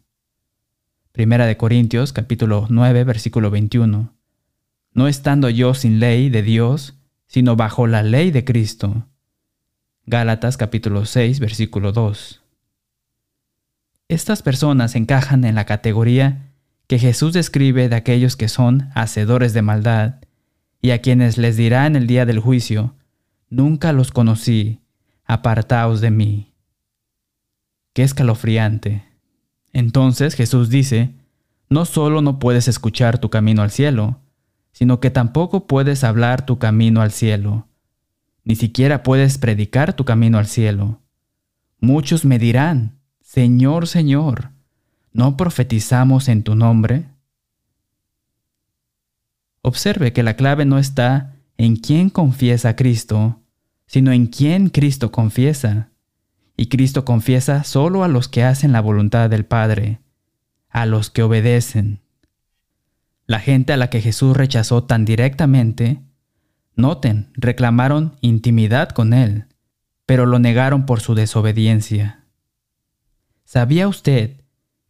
Primera 1.11 1.45
de 1.45 1.57
Corintios 1.57 2.11
capítulo 2.11 2.65
9 2.71 3.03
versículo 3.03 3.51
21. 3.51 4.15
No 4.95 5.07
estando 5.07 5.47
yo 5.51 5.75
sin 5.75 5.99
ley 5.99 6.31
de 6.31 6.41
Dios, 6.41 6.95
sino 7.27 7.55
bajo 7.55 7.85
la 7.85 8.01
ley 8.01 8.31
de 8.31 8.43
Cristo. 8.43 9.05
Gálatas 10.07 10.57
capítulo 10.57 11.05
6 11.05 11.39
versículo 11.39 11.91
2. 11.91 12.41
Estas 14.07 14.41
personas 14.41 14.95
encajan 14.95 15.45
en 15.45 15.53
la 15.53 15.65
categoría 15.65 16.51
que 16.87 16.97
Jesús 16.97 17.33
describe 17.33 17.89
de 17.89 17.95
aquellos 17.95 18.35
que 18.35 18.47
son 18.47 18.89
hacedores 18.95 19.53
de 19.53 19.61
maldad 19.61 20.15
y 20.81 20.91
a 20.91 21.01
quienes 21.01 21.37
les 21.37 21.57
dirá 21.57 21.87
en 21.87 21.95
el 21.95 22.07
día 22.07 22.25
del 22.25 22.39
juicio, 22.39 22.95
Nunca 23.51 23.93
los 23.93 24.11
conocí, 24.11 24.79
apartaos 25.25 26.01
de 26.01 26.11
mí. 26.11 26.53
Qué 27.93 28.03
escalofriante. 28.03 29.03
Entonces 29.73 30.35
Jesús 30.35 30.69
dice, 30.69 31.15
no 31.67 31.85
solo 31.85 32.21
no 32.21 32.37
puedes 32.37 32.67
escuchar 32.67 33.17
tu 33.17 33.31
camino 33.31 33.63
al 33.63 33.71
cielo, 33.71 34.19
sino 34.71 34.99
que 34.99 35.09
tampoco 35.09 35.65
puedes 35.65 36.03
hablar 36.03 36.45
tu 36.45 36.59
camino 36.59 37.01
al 37.01 37.11
cielo, 37.11 37.67
ni 38.43 38.55
siquiera 38.55 39.01
puedes 39.01 39.39
predicar 39.39 39.93
tu 39.93 40.05
camino 40.05 40.37
al 40.37 40.45
cielo. 40.45 41.01
Muchos 41.79 42.25
me 42.25 42.37
dirán, 42.37 42.99
Señor, 43.19 43.87
Señor, 43.87 44.51
¿no 45.11 45.37
profetizamos 45.37 46.27
en 46.27 46.43
tu 46.43 46.53
nombre? 46.53 47.05
Observe 49.69 50.13
que 50.13 50.23
la 50.23 50.33
clave 50.33 50.65
no 50.65 50.79
está 50.79 51.35
en 51.55 51.75
quién 51.75 52.09
confiesa 52.09 52.69
a 52.69 52.75
Cristo, 52.75 53.43
sino 53.85 54.11
en 54.11 54.25
quién 54.25 54.69
Cristo 54.69 55.11
confiesa. 55.11 55.91
Y 56.57 56.69
Cristo 56.69 57.05
confiesa 57.05 57.63
solo 57.63 58.03
a 58.03 58.07
los 58.07 58.27
que 58.27 58.43
hacen 58.43 58.71
la 58.71 58.81
voluntad 58.81 59.29
del 59.29 59.45
Padre, 59.45 59.99
a 60.69 60.87
los 60.87 61.11
que 61.11 61.21
obedecen. 61.21 62.01
La 63.27 63.39
gente 63.39 63.71
a 63.71 63.77
la 63.77 63.91
que 63.91 64.01
Jesús 64.01 64.35
rechazó 64.35 64.85
tan 64.85 65.05
directamente, 65.05 66.01
noten, 66.75 67.29
reclamaron 67.35 68.17
intimidad 68.21 68.89
con 68.89 69.13
Él, 69.13 69.45
pero 70.07 70.25
lo 70.25 70.39
negaron 70.39 70.87
por 70.87 70.99
su 70.99 71.13
desobediencia. 71.13 72.25
¿Sabía 73.43 73.87
usted 73.87 74.41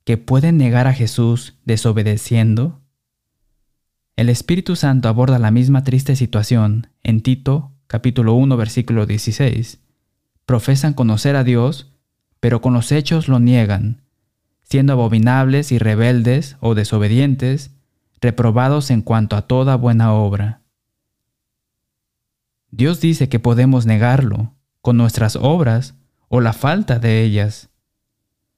que 0.05 0.15
pueden 0.15 0.57
negar 0.57 0.87
a 0.87 0.93
Jesús 0.93 1.57
desobedeciendo? 1.65 2.78
El 4.19 4.27
Espíritu 4.27 4.75
Santo 4.75 5.07
aborda 5.07 5.39
la 5.39 5.49
misma 5.49 5.85
triste 5.85 6.13
situación 6.17 6.87
en 7.03 7.21
Tito 7.21 7.71
capítulo 7.87 8.33
1 8.33 8.57
versículo 8.57 9.05
16. 9.05 9.79
Profesan 10.45 10.93
conocer 10.93 11.37
a 11.37 11.45
Dios, 11.45 11.93
pero 12.41 12.59
con 12.59 12.73
los 12.73 12.91
hechos 12.91 13.29
lo 13.29 13.39
niegan, 13.39 14.01
siendo 14.61 14.91
abominables 14.91 15.71
y 15.71 15.79
rebeldes 15.79 16.57
o 16.59 16.75
desobedientes, 16.75 17.71
reprobados 18.19 18.91
en 18.91 19.03
cuanto 19.03 19.37
a 19.37 19.43
toda 19.43 19.77
buena 19.77 20.11
obra. 20.11 20.63
Dios 22.71 22.99
dice 22.99 23.29
que 23.29 23.39
podemos 23.39 23.85
negarlo 23.85 24.53
con 24.81 24.97
nuestras 24.97 25.37
obras 25.37 25.95
o 26.27 26.41
la 26.41 26.51
falta 26.51 26.99
de 26.99 27.23
ellas. 27.23 27.69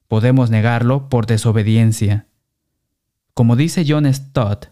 Podemos 0.08 0.50
negarlo 0.50 1.08
por 1.08 1.28
desobediencia. 1.28 2.26
Como 3.36 3.56
dice 3.56 3.86
John 3.88 4.12
Stott, 4.12 4.72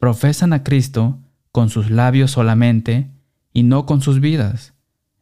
profesan 0.00 0.52
a 0.52 0.64
Cristo 0.64 1.20
con 1.52 1.70
sus 1.70 1.88
labios 1.88 2.32
solamente 2.32 3.08
y 3.52 3.62
no 3.62 3.86
con 3.86 4.02
sus 4.02 4.18
vidas. 4.18 4.74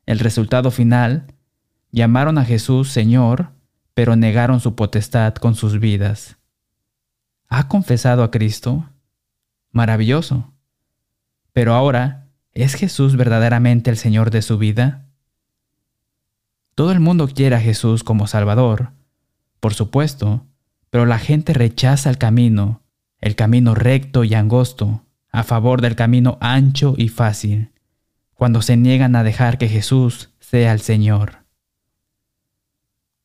El 0.06 0.18
resultado 0.20 0.70
final, 0.70 1.34
llamaron 1.92 2.38
a 2.38 2.46
Jesús 2.46 2.88
Señor, 2.88 3.50
pero 3.92 4.16
negaron 4.16 4.60
su 4.60 4.74
potestad 4.74 5.34
con 5.34 5.54
sus 5.54 5.78
vidas. 5.78 6.38
¿Ha 7.50 7.68
confesado 7.68 8.22
a 8.22 8.30
Cristo? 8.30 8.88
Maravilloso. 9.70 10.54
Pero 11.52 11.74
ahora, 11.74 12.28
¿Es 12.58 12.74
Jesús 12.74 13.14
verdaderamente 13.14 13.88
el 13.88 13.96
Señor 13.96 14.32
de 14.32 14.42
su 14.42 14.58
vida? 14.58 15.06
Todo 16.74 16.90
el 16.90 16.98
mundo 16.98 17.28
quiere 17.28 17.54
a 17.54 17.60
Jesús 17.60 18.02
como 18.02 18.26
Salvador, 18.26 18.90
por 19.60 19.74
supuesto, 19.74 20.44
pero 20.90 21.06
la 21.06 21.20
gente 21.20 21.52
rechaza 21.52 22.10
el 22.10 22.18
camino, 22.18 22.82
el 23.20 23.34
camino 23.36 23.74
recto 23.74 24.24
y 24.24 24.34
angosto, 24.34 25.04
a 25.30 25.42
favor 25.42 25.80
del 25.80 25.96
camino 25.96 26.38
ancho 26.40 26.94
y 26.96 27.08
fácil, 27.08 27.70
cuando 28.34 28.62
se 28.62 28.76
niegan 28.76 29.16
a 29.16 29.24
dejar 29.24 29.58
que 29.58 29.68
Jesús 29.68 30.30
sea 30.40 30.72
el 30.72 30.80
Señor. 30.80 31.44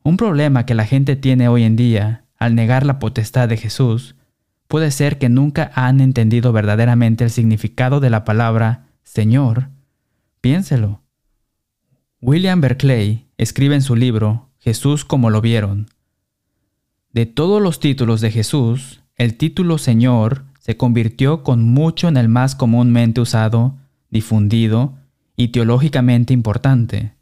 Un 0.03 0.17
problema 0.17 0.65
que 0.65 0.73
la 0.73 0.85
gente 0.85 1.15
tiene 1.15 1.47
hoy 1.47 1.63
en 1.63 1.75
día 1.75 2.25
al 2.37 2.55
negar 2.55 2.85
la 2.85 2.99
potestad 2.99 3.47
de 3.47 3.57
Jesús 3.57 4.15
puede 4.67 4.91
ser 4.91 5.17
que 5.17 5.29
nunca 5.29 5.71
han 5.75 6.01
entendido 6.01 6.51
verdaderamente 6.51 7.23
el 7.23 7.29
significado 7.29 7.99
de 7.99 8.09
la 8.09 8.25
palabra 8.25 8.87
Señor. 9.03 9.69
Piénselo. 10.41 11.03
William 12.19 12.59
Berkeley 12.59 13.27
escribe 13.37 13.75
en 13.75 13.81
su 13.81 13.95
libro 13.95 14.49
Jesús 14.59 15.05
como 15.05 15.29
lo 15.29 15.41
vieron. 15.41 15.87
De 17.11 17.25
todos 17.25 17.61
los 17.61 17.79
títulos 17.79 18.19
de 18.19 18.31
Jesús, 18.31 19.02
el 19.15 19.37
título 19.37 19.77
Señor 19.77 20.45
se 20.59 20.77
convirtió 20.77 21.43
con 21.43 21.63
mucho 21.63 22.07
en 22.07 22.17
el 22.17 22.29
más 22.29 22.55
comúnmente 22.55 23.21
usado, 23.21 23.77
difundido 24.09 24.97
y 25.35 25.49
teológicamente 25.49 26.33
importante. 26.33 27.13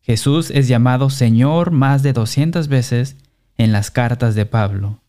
Jesús 0.00 0.50
es 0.50 0.68
llamado 0.68 1.10
Señor 1.10 1.70
más 1.70 2.02
de 2.02 2.12
200 2.12 2.68
veces 2.68 3.16
en 3.56 3.72
las 3.72 3.90
cartas 3.90 4.34
de 4.34 4.46
Pablo. 4.46 5.02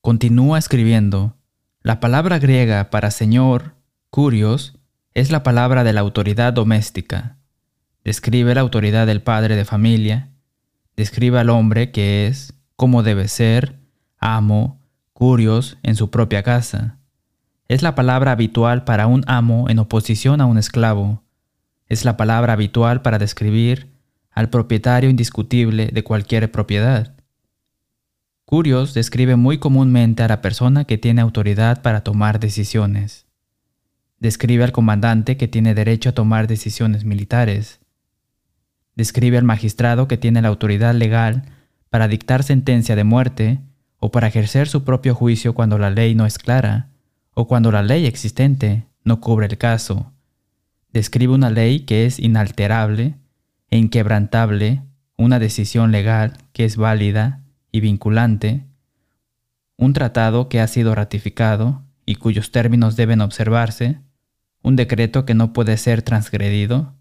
Continúa 0.00 0.58
escribiendo, 0.58 1.36
la 1.82 2.00
palabra 2.00 2.38
griega 2.38 2.90
para 2.90 3.10
Señor, 3.10 3.74
curios, 4.10 4.78
es 5.14 5.30
la 5.30 5.42
palabra 5.42 5.84
de 5.84 5.92
la 5.92 6.00
autoridad 6.00 6.52
doméstica. 6.52 7.36
Describe 8.04 8.54
la 8.54 8.60
autoridad 8.60 9.06
del 9.06 9.22
padre 9.22 9.56
de 9.56 9.64
familia, 9.64 10.30
describe 10.96 11.38
al 11.38 11.50
hombre 11.50 11.90
que 11.90 12.26
es, 12.26 12.54
como 12.76 13.02
debe 13.02 13.28
ser, 13.28 13.85
amo, 14.18 14.80
curios 15.12 15.78
en 15.82 15.96
su 15.96 16.10
propia 16.10 16.42
casa. 16.42 16.98
Es 17.68 17.82
la 17.82 17.94
palabra 17.94 18.32
habitual 18.32 18.84
para 18.84 19.06
un 19.06 19.24
amo 19.26 19.68
en 19.68 19.78
oposición 19.78 20.40
a 20.40 20.46
un 20.46 20.58
esclavo. 20.58 21.22
Es 21.88 22.04
la 22.04 22.16
palabra 22.16 22.52
habitual 22.52 23.02
para 23.02 23.18
describir 23.18 23.90
al 24.30 24.50
propietario 24.50 25.10
indiscutible 25.10 25.88
de 25.92 26.04
cualquier 26.04 26.50
propiedad. 26.52 27.14
Curios 28.44 28.94
describe 28.94 29.34
muy 29.34 29.58
comúnmente 29.58 30.22
a 30.22 30.28
la 30.28 30.40
persona 30.40 30.84
que 30.84 30.98
tiene 30.98 31.20
autoridad 31.20 31.82
para 31.82 32.02
tomar 32.02 32.38
decisiones. 32.38 33.26
Describe 34.20 34.62
al 34.62 34.72
comandante 34.72 35.36
que 35.36 35.48
tiene 35.48 35.74
derecho 35.74 36.10
a 36.10 36.14
tomar 36.14 36.46
decisiones 36.46 37.04
militares. 37.04 37.80
Describe 38.94 39.38
al 39.38 39.44
magistrado 39.44 40.06
que 40.06 40.16
tiene 40.16 40.42
la 40.42 40.48
autoridad 40.48 40.94
legal 40.94 41.44
para 41.90 42.06
dictar 42.06 42.44
sentencia 42.44 42.94
de 42.94 43.04
muerte 43.04 43.60
o 43.98 44.10
para 44.10 44.28
ejercer 44.28 44.68
su 44.68 44.84
propio 44.84 45.14
juicio 45.14 45.54
cuando 45.54 45.78
la 45.78 45.90
ley 45.90 46.14
no 46.14 46.26
es 46.26 46.38
clara 46.38 46.90
o 47.34 47.46
cuando 47.46 47.70
la 47.70 47.82
ley 47.82 48.06
existente 48.06 48.86
no 49.04 49.20
cubre 49.20 49.46
el 49.46 49.58
caso. 49.58 50.12
Describe 50.92 51.34
una 51.34 51.50
ley 51.50 51.80
que 51.80 52.06
es 52.06 52.18
inalterable 52.18 53.14
e 53.70 53.78
inquebrantable, 53.78 54.82
una 55.16 55.38
decisión 55.38 55.92
legal 55.92 56.38
que 56.52 56.64
es 56.64 56.76
válida 56.76 57.42
y 57.72 57.80
vinculante, 57.80 58.64
un 59.76 59.92
tratado 59.92 60.48
que 60.48 60.60
ha 60.60 60.66
sido 60.66 60.94
ratificado 60.94 61.82
y 62.06 62.14
cuyos 62.14 62.50
términos 62.50 62.96
deben 62.96 63.20
observarse, 63.20 64.00
un 64.62 64.76
decreto 64.76 65.26
que 65.26 65.34
no 65.34 65.52
puede 65.52 65.76
ser 65.76 66.02
transgredido. 66.02 66.94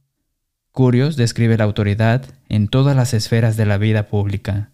Curios 0.72 1.16
describe 1.16 1.58
la 1.58 1.64
autoridad 1.64 2.26
en 2.50 2.68
todas 2.68 2.96
las 2.96 3.14
esferas 3.14 3.56
de 3.56 3.66
la 3.66 3.78
vida 3.78 4.08
pública. 4.08 4.72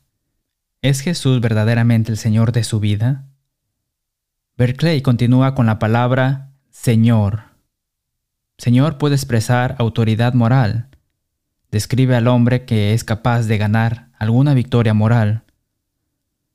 ¿Es 0.84 1.02
Jesús 1.02 1.42
verdaderamente 1.42 2.12
el 2.12 2.18
Señor 2.18 2.54
de 2.54 2.64
su 2.64 2.80
vida? 2.80 3.28
Berkeley 4.58 5.04
continúa 5.04 5.54
con 5.54 5.68
la 5.68 5.78
palabra 5.78 6.54
Señor. 6.72 7.44
Señor 8.58 8.98
puede 8.98 9.14
expresar 9.14 9.76
autoridad 9.78 10.34
moral. 10.34 10.88
Describe 11.70 12.16
al 12.16 12.28
hombre 12.28 12.66
que 12.66 12.96
es 12.96 13.04
capaz 13.04 13.44
de 13.44 13.60
ganar 13.60 14.10
alguna 14.18 14.56
victoria 14.56 14.96
moral. 14.96 15.44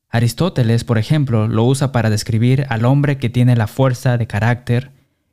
Aristóteles, 0.09 0.83
por 0.83 0.99
ejemplo, 0.99 1.47
lo 1.47 1.65
usa 1.65 1.93
para 1.93 2.11
describir 2.11 2.67
al 2.69 2.85
hombre 2.85 3.19
que 3.19 3.31
tiene 3.31 3.55
la 3.55 3.69
fuerza 3.69 4.19
de 4.19 4.27
carácter 4.27 4.91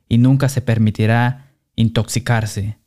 y 0.08 0.18
nunca 0.18 0.48
se 0.48 0.62
permitirá 0.62 1.50
intoxicarse. 1.74 2.78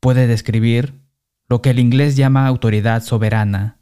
Puede 0.00 0.26
describir 0.26 1.00
lo 1.48 1.62
que 1.62 1.70
el 1.70 1.78
inglés 1.78 2.16
llama 2.16 2.48
autoridad 2.48 3.04
soberana. 3.04 3.77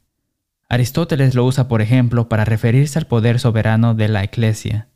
Aristóteles 0.69 1.35
lo 1.35 1.45
usa, 1.45 1.69
por 1.69 1.81
ejemplo, 1.81 2.29
para 2.29 2.45
referirse 2.45 2.99
al 2.99 3.07
poder 3.07 3.39
soberano 3.39 3.95
de 3.95 4.09
la 4.09 4.25
Iglesia, 4.25 4.89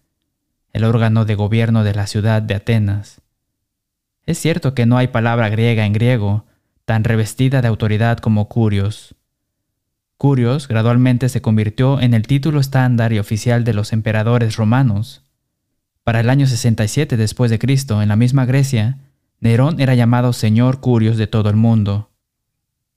el 0.72 0.84
órgano 0.84 1.24
de 1.24 1.36
gobierno 1.36 1.84
de 1.84 1.94
la 1.94 2.08
ciudad 2.08 2.42
de 2.42 2.54
Atenas. 2.54 3.20
Es 4.26 4.38
cierto 4.38 4.74
que 4.74 4.86
no 4.86 4.98
hay 4.98 5.08
palabra 5.08 5.48
griega 5.48 5.86
en 5.86 5.92
griego 5.92 6.44
tan 6.84 7.04
revestida 7.04 7.62
de 7.62 7.68
autoridad 7.68 8.18
como 8.18 8.48
curios. 8.48 9.14
Curios 10.16 10.66
gradualmente 10.66 11.28
se 11.28 11.40
convirtió 11.40 12.00
en 12.00 12.14
el 12.14 12.26
título 12.26 12.58
estándar 12.58 13.12
y 13.12 13.20
oficial 13.20 13.62
de 13.62 13.72
los 13.72 13.92
emperadores 13.92 14.56
romanos. 14.56 15.22
Para 16.02 16.18
el 16.18 16.28
año 16.28 16.48
67 16.48 17.16
después 17.16 17.50
de 17.50 17.60
Cristo, 17.60 18.02
en 18.02 18.08
la 18.08 18.16
misma 18.16 18.44
Grecia, 18.44 18.98
Nerón 19.38 19.80
era 19.80 19.94
llamado 19.94 20.32
Señor 20.32 20.80
Curios 20.80 21.16
de 21.16 21.28
todo 21.28 21.48
el 21.48 21.56
mundo. 21.56 22.10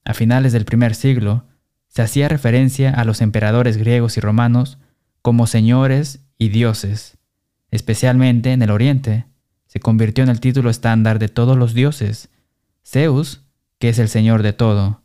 A 0.05 0.13
finales 0.13 0.53
del 0.53 0.65
primer 0.65 0.95
siglo, 0.95 1.45
se 1.93 2.01
hacía 2.01 2.27
referencia 2.27 2.89
a 2.89 3.05
los 3.05 3.21
emperadores 3.21 3.77
griegos 3.77 4.17
y 4.17 4.19
romanos 4.19 4.79
como 5.21 5.45
señores 5.45 6.21
y 6.39 6.49
dioses. 6.49 7.19
Especialmente 7.69 8.51
en 8.51 8.63
el 8.63 8.71
Oriente, 8.71 9.25
se 9.67 9.79
convirtió 9.79 10.23
en 10.23 10.31
el 10.31 10.39
título 10.39 10.71
estándar 10.71 11.19
de 11.19 11.27
todos 11.27 11.55
los 11.55 11.75
dioses, 11.75 12.29
Zeus, 12.83 13.43
que 13.77 13.89
es 13.89 13.99
el 13.99 14.09
Señor 14.09 14.41
de 14.41 14.53
todo. 14.53 15.01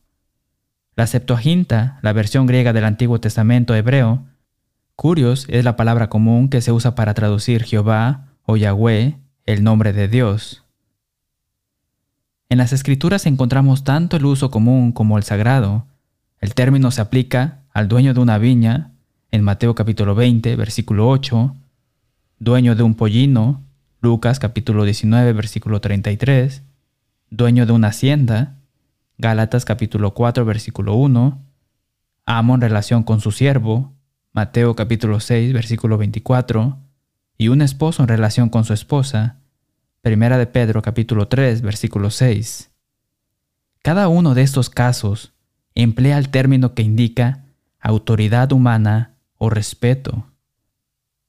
La 0.96 1.07
Septuaginta, 1.07 1.98
la 2.01 2.14
versión 2.14 2.46
griega 2.46 2.72
del 2.72 2.87
Antiguo 2.87 3.20
Testamento 3.20 3.74
hebreo, 3.74 4.24
Curios 4.96 5.44
es 5.51 5.64
la 5.64 5.77
palabra 5.77 6.09
común 6.09 6.48
que 6.48 6.62
se 6.62 6.72
usa 6.72 6.94
para 6.94 7.12
traducir 7.12 7.64
Jehová 7.64 8.29
o 8.44 8.57
Yahweh, 8.57 9.18
el 9.44 9.62
nombre 9.62 9.92
de 9.92 10.09
Dios. 10.09 10.64
En 12.48 12.57
las 12.57 12.72
escrituras 12.72 13.27
encontramos 13.27 13.85
tanto 13.85 14.16
el 14.16 14.24
uso 14.24 14.51
común 14.51 14.92
como 14.92 15.18
el 15.18 15.22
sagrado, 15.22 15.87
el 16.40 16.55
término 16.55 16.90
se 16.90 17.01
aplica 17.01 17.62
al 17.72 17.88
dueño 17.88 18.14
de 18.14 18.20
una 18.20 18.38
viña, 18.38 18.92
en 19.31 19.42
Mateo 19.42 19.74
capítulo 19.74 20.14
20, 20.14 20.57
versículo 20.57 21.09
8, 21.09 21.55
dueño 22.38 22.74
de 22.74 22.83
un 22.83 22.94
pollino, 22.94 23.62
Lucas 24.01 24.38
capítulo 24.38 24.85
19, 24.85 25.33
versículo 25.33 25.81
33, 25.81 26.62
dueño 27.31 27.66
de 27.66 27.72
una 27.72 27.88
hacienda, 27.88 28.57
Gálatas 29.18 29.64
capítulo 29.64 30.14
4, 30.14 30.44
versículo 30.44 30.94
1, 30.94 31.42
amo 32.24 32.55
en 32.55 32.61
relación 32.61 33.03
con 33.03 33.20
su 33.20 33.33
siervo, 33.33 33.92
Mateo 34.33 34.77
capítulo 34.77 35.18
6, 35.18 35.53
versículo 35.53 35.98
24, 35.98 36.79
y 37.37 37.48
un 37.48 37.62
esposo 37.62 38.03
en 38.03 38.09
relación 38.09 38.48
con 38.48 38.64
su 38.64 38.72
esposa, 38.72 39.37
Primera 40.01 40.38
de 40.38 40.46
Pedro 40.46 40.81
capítulo 40.81 41.27
3, 41.27 41.61
versículo 41.61 42.11
6. 42.11 42.70
Cada 43.83 44.07
uno 44.09 44.35
de 44.35 44.42
estos 44.42 44.70
casos 44.70 45.33
emplea 45.82 46.18
el 46.18 46.28
término 46.30 46.74
que 46.74 46.82
indica 46.82 47.44
autoridad 47.80 48.52
humana 48.52 49.14
o 49.36 49.48
respeto. 49.48 50.26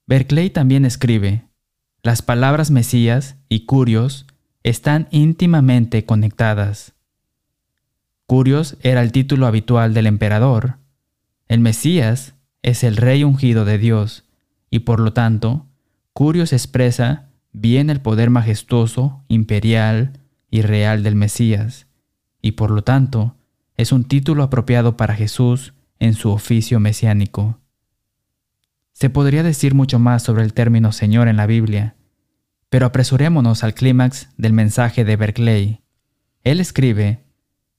Berkeley 0.07 0.49
también 0.49 0.85
escribe, 0.85 1.43
las 2.01 2.21
palabras 2.21 2.71
Mesías 2.71 3.35
y 3.47 3.65
Curios 3.65 4.25
están 4.63 5.07
íntimamente 5.11 6.05
conectadas. 6.05 6.93
Curios 8.25 8.77
era 8.81 9.01
el 9.01 9.11
título 9.11 9.45
habitual 9.45 9.93
del 9.93 10.07
emperador. 10.07 10.77
El 11.47 11.59
Mesías 11.59 12.33
es 12.61 12.83
el 12.83 12.97
rey 12.97 13.23
ungido 13.23 13.65
de 13.65 13.77
Dios 13.77 14.25
y 14.71 14.79
por 14.79 14.99
lo 14.99 15.13
tanto, 15.13 15.67
Curios 16.13 16.53
expresa 16.53 17.29
bien 17.51 17.89
el 17.89 18.01
poder 18.01 18.29
majestuoso, 18.29 19.23
imperial 19.27 20.19
y 20.49 20.61
real 20.61 21.03
del 21.03 21.15
Mesías 21.15 21.87
y 22.41 22.53
por 22.53 22.71
lo 22.71 22.83
tanto, 22.83 23.35
es 23.79 23.93
un 23.93 24.03
título 24.03 24.43
apropiado 24.43 24.97
para 24.97 25.15
Jesús 25.15 25.73
en 25.99 26.13
su 26.13 26.31
oficio 26.31 26.81
mesiánico. 26.81 27.59
Se 28.91 29.09
podría 29.09 29.41
decir 29.41 29.73
mucho 29.73 29.99
más 29.99 30.21
sobre 30.21 30.43
el 30.43 30.53
término 30.53 30.91
Señor 30.91 31.29
en 31.29 31.37
la 31.37 31.45
Biblia, 31.45 31.95
pero 32.69 32.87
apresurémonos 32.87 33.63
al 33.63 33.73
clímax 33.73 34.27
del 34.35 34.51
mensaje 34.51 35.05
de 35.05 35.15
Berkeley. 35.15 35.79
Él 36.43 36.59
escribe, 36.59 37.23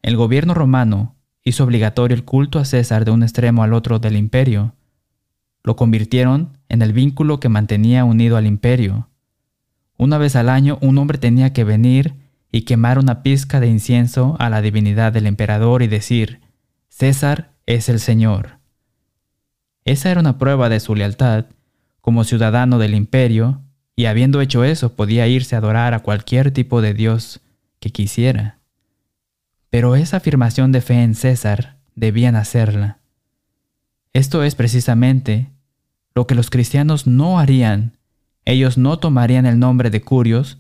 el 0.01 0.17
gobierno 0.17 0.55
romano 0.55 1.17
hizo 1.45 1.65
obligatorio 1.65 2.15
el 2.15 2.25
culto 2.25 2.59
a 2.59 2.65
César 2.65 3.05
de 3.05 3.11
un 3.11 3.23
extremo 3.23 3.63
al 3.63 3.75
otro 3.75 3.99
del 3.99 4.17
imperio. 4.17 4.75
Lo 5.63 5.77
convirtieron 5.77 6.57
en 6.71 6.81
el 6.81 6.95
vínculo 6.95 7.41
que 7.41 7.51
mantenía 7.51 8.07
unido 8.07 8.39
al 8.39 8.47
imperio. 8.47 9.11
Una 9.99 10.17
vez 10.17 10.35
al 10.35 10.49
año 10.49 10.79
un 10.81 10.97
hombre 10.97 11.19
tenía 11.19 11.53
que 11.53 11.65
venir 11.65 12.15
y 12.53 12.63
quemar 12.63 12.99
una 12.99 13.23
pizca 13.23 13.61
de 13.61 13.69
incienso 13.69 14.37
a 14.39 14.51
la 14.51 14.63
divinidad 14.63 15.13
del 15.13 15.27
emperador 15.27 15.83
y 15.83 15.87
decir, 15.87 16.41
César 16.89 17.53
es 17.67 17.89
el 17.89 18.01
Señor. 18.01 18.59
Esa 19.85 20.11
era 20.11 20.21
una 20.21 20.39
prueba 20.39 20.69
de 20.69 20.81
su 20.81 20.95
lealtad 20.95 21.47
como 22.01 22.25
ciudadano 22.25 22.79
del 22.79 22.95
imperio, 22.95 23.63
y 23.95 24.07
habiendo 24.07 24.41
hecho 24.41 24.65
eso 24.65 24.97
podía 24.97 25.27
irse 25.29 25.55
a 25.55 25.59
adorar 25.59 25.95
a 25.95 26.01
cualquier 26.01 26.51
tipo 26.51 26.81
de 26.81 26.95
Dios 26.95 27.41
que 27.79 27.91
quisiera. 27.91 28.59
Pero 29.69 29.95
esa 29.95 30.17
afirmación 30.17 30.73
de 30.73 30.81
fe 30.81 31.03
en 31.03 31.15
César 31.15 31.77
debían 31.95 32.35
hacerla. 32.35 32.99
Esto 34.13 34.43
es 34.43 34.55
precisamente 34.55 35.51
lo 36.15 36.27
que 36.27 36.35
los 36.35 36.51
cristianos 36.51 37.07
no 37.07 37.39
harían. 37.39 37.99
Ellos 38.45 38.79
no 38.79 38.99
tomarían 38.99 39.47
el 39.47 39.59
nombre 39.59 39.91
de 39.91 40.01
Curios 40.01 40.59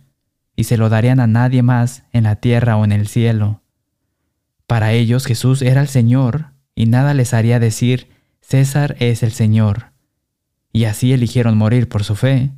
y 0.60 0.64
se 0.64 0.76
lo 0.76 0.90
darían 0.90 1.20
a 1.20 1.26
nadie 1.26 1.62
más 1.62 2.02
en 2.12 2.24
la 2.24 2.36
tierra 2.36 2.76
o 2.76 2.84
en 2.84 2.92
el 2.92 3.08
cielo. 3.08 3.62
Para 4.66 4.92
ellos 4.92 5.24
Jesús 5.24 5.62
era 5.62 5.80
el 5.80 5.88
Señor 5.88 6.50
y 6.74 6.84
nada 6.84 7.14
les 7.14 7.32
haría 7.32 7.58
decir 7.58 8.08
César 8.42 8.94
es 8.98 9.22
el 9.22 9.32
Señor. 9.32 9.92
Y 10.70 10.84
así 10.84 11.14
eligieron 11.14 11.56
morir 11.56 11.88
por 11.88 12.04
su 12.04 12.14
fe, 12.14 12.50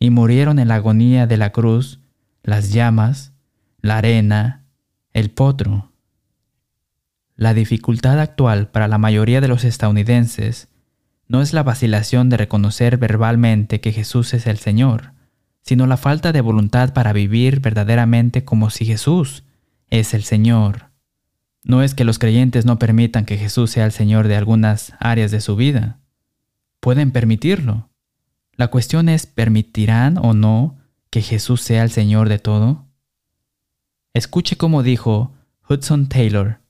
y 0.00 0.10
murieron 0.10 0.58
en 0.58 0.66
la 0.66 0.74
agonía 0.74 1.28
de 1.28 1.36
la 1.36 1.52
cruz, 1.52 2.00
las 2.42 2.72
llamas, 2.72 3.32
la 3.80 3.98
arena, 3.98 4.64
el 5.12 5.30
potro. 5.30 5.92
La 7.36 7.54
dificultad 7.54 8.18
actual 8.18 8.68
para 8.68 8.88
la 8.88 8.98
mayoría 8.98 9.40
de 9.40 9.48
los 9.48 9.62
estadounidenses 9.62 10.70
no 11.28 11.40
es 11.40 11.52
la 11.52 11.62
vacilación 11.62 12.30
de 12.30 12.36
reconocer 12.36 12.96
verbalmente 12.96 13.80
que 13.80 13.92
Jesús 13.92 14.34
es 14.34 14.48
el 14.48 14.58
Señor, 14.58 15.12
sino 15.64 15.86
la 15.86 15.96
falta 15.96 16.32
de 16.32 16.40
voluntad 16.40 16.92
para 16.92 17.12
vivir 17.12 17.60
verdaderamente 17.60 18.44
como 18.44 18.70
si 18.70 18.84
Jesús 18.84 19.44
es 19.88 20.14
el 20.14 20.22
Señor. 20.22 20.90
No 21.62 21.82
es 21.82 21.94
que 21.94 22.04
los 22.04 22.18
creyentes 22.18 22.64
no 22.66 22.78
permitan 22.78 23.24
que 23.24 23.38
Jesús 23.38 23.70
sea 23.70 23.86
el 23.86 23.92
Señor 23.92 24.28
de 24.28 24.36
algunas 24.36 24.92
áreas 25.00 25.30
de 25.30 25.40
su 25.40 25.56
vida. 25.56 25.98
Pueden 26.80 27.10
permitirlo. 27.10 27.88
La 28.54 28.68
cuestión 28.68 29.08
es, 29.08 29.26
¿permitirán 29.26 30.18
o 30.18 30.34
no 30.34 30.76
que 31.10 31.22
Jesús 31.22 31.62
sea 31.62 31.82
el 31.82 31.90
Señor 31.90 32.28
de 32.28 32.38
todo? 32.38 32.86
Escuche 34.12 34.56
cómo 34.56 34.82
dijo 34.82 35.32
Hudson 35.68 36.08
Taylor 36.08 36.60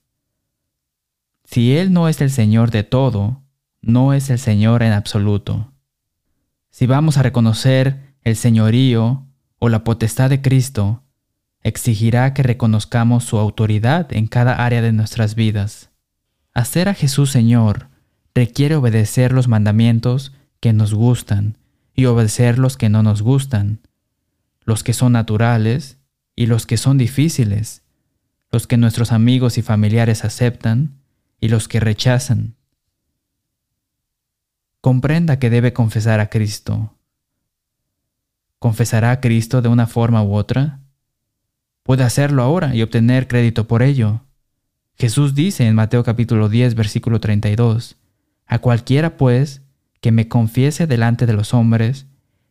si 1.45 1.77
Él 1.77 1.93
no 1.93 2.09
es 2.09 2.21
el 2.21 2.31
Señor 2.31 2.71
de 2.71 2.83
todo, 2.83 3.43
no 3.83 4.13
es 4.15 4.31
el 4.31 4.39
Señor 4.39 4.83
en 4.83 4.93
absoluto. 4.93 5.73
Si 6.71 6.87
vamos 6.87 7.19
a 7.19 7.23
reconocer 7.23 8.04
el 8.25 8.37
señorío 8.37 9.27
o 9.59 9.69
la 9.69 9.85
potestad 9.85 10.31
de 10.31 10.43
Cristo, 10.43 11.03
exigirá 11.63 12.35
que 12.35 12.43
reconozcamos 12.43 13.25
su 13.25 13.39
autoridad 13.39 14.13
en 14.13 14.27
cada 14.27 14.65
área 14.65 14.83
de 14.83 14.93
nuestras 14.93 15.35
vidas. 15.35 15.91
Hacer 16.53 16.89
a 16.89 16.95
Jesús 16.95 17.31
Señor 17.31 17.89
requiere 18.35 18.77
obedecer 18.77 19.33
los 19.33 19.49
mandamientos 19.49 20.33
que 20.61 20.73
nos 20.73 20.95
gustan 20.95 21.59
y 21.95 22.07
obedecer 22.07 22.59
los 22.59 22.77
que 22.77 22.89
no 22.89 23.03
nos 23.03 23.23
gustan, 23.23 23.81
los 24.65 24.83
que 24.83 24.93
son 24.93 25.13
naturales 25.13 25.99
y 26.35 26.47
los 26.47 26.67
que 26.67 26.77
son 26.77 26.99
difíciles, 26.99 27.83
los 28.51 28.67
que 28.67 28.77
nuestros 28.77 29.13
amigos 29.13 29.59
y 29.59 29.63
familiares 29.63 30.25
aceptan 30.25 31.01
y 31.41 31.49
los 31.49 31.69
que 31.69 31.81
rechazan. 31.81 32.57
Comprenda 34.81 35.39
que 35.39 35.51
debe 35.51 35.73
confesar 35.73 36.21
a 36.21 36.29
Cristo. 36.29 36.95
¿Confesará 38.59 39.11
a 39.11 39.21
Cristo 39.21 39.63
de 39.63 39.69
una 39.69 39.87
forma 39.87 40.23
u 40.23 40.35
otra? 40.35 40.81
Puede 41.83 42.03
hacerlo 42.03 42.43
ahora 42.43 42.75
y 42.75 42.83
obtener 42.83 43.29
crédito 43.29 43.67
por 43.67 43.83
ello. 43.83 44.23
Jesús 44.97 45.35
dice 45.35 45.67
en 45.67 45.75
Mateo 45.75 46.03
capítulo 46.05 46.49
10 46.49 46.75
versículo 46.75 47.21
32, 47.21 47.97
A 48.47 48.59
cualquiera 48.59 49.17
pues 49.17 49.63
que 50.01 50.13
me 50.13 50.29
confiese 50.29 50.87
delante 50.87 51.27
de 51.27 51.33
los 51.33 51.53
hombres, 51.53 52.07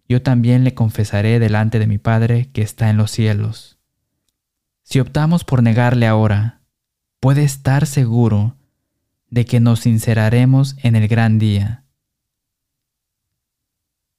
yo 0.07 0.21
también 0.21 0.63
le 0.63 0.73
confesaré 0.73 1.39
delante 1.39 1.79
de 1.79 1.87
mi 1.87 1.97
Padre 1.97 2.49
que 2.51 2.61
está 2.61 2.89
en 2.89 2.97
los 2.97 3.11
cielos. 3.11 3.79
Si 4.83 4.99
optamos 4.99 5.43
por 5.43 5.63
negarle 5.63 6.05
ahora, 6.07 6.61
puede 7.19 7.43
estar 7.43 7.87
seguro 7.87 8.57
de 9.29 9.45
que 9.45 9.59
nos 9.59 9.79
sinceraremos 9.79 10.75
en 10.83 10.95
el 10.95 11.07
gran 11.07 11.39
día. 11.39 11.82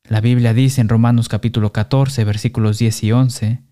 La 0.07 0.21
Biblia 0.21 0.53
dice 0.53 0.83
en 0.83 0.91
Romanos 0.91 1.31
capítulo 1.31 1.73
14 1.73 2.25
versículos 2.25 2.79
10 2.79 3.05
y 3.05 3.13
11, 3.13 3.63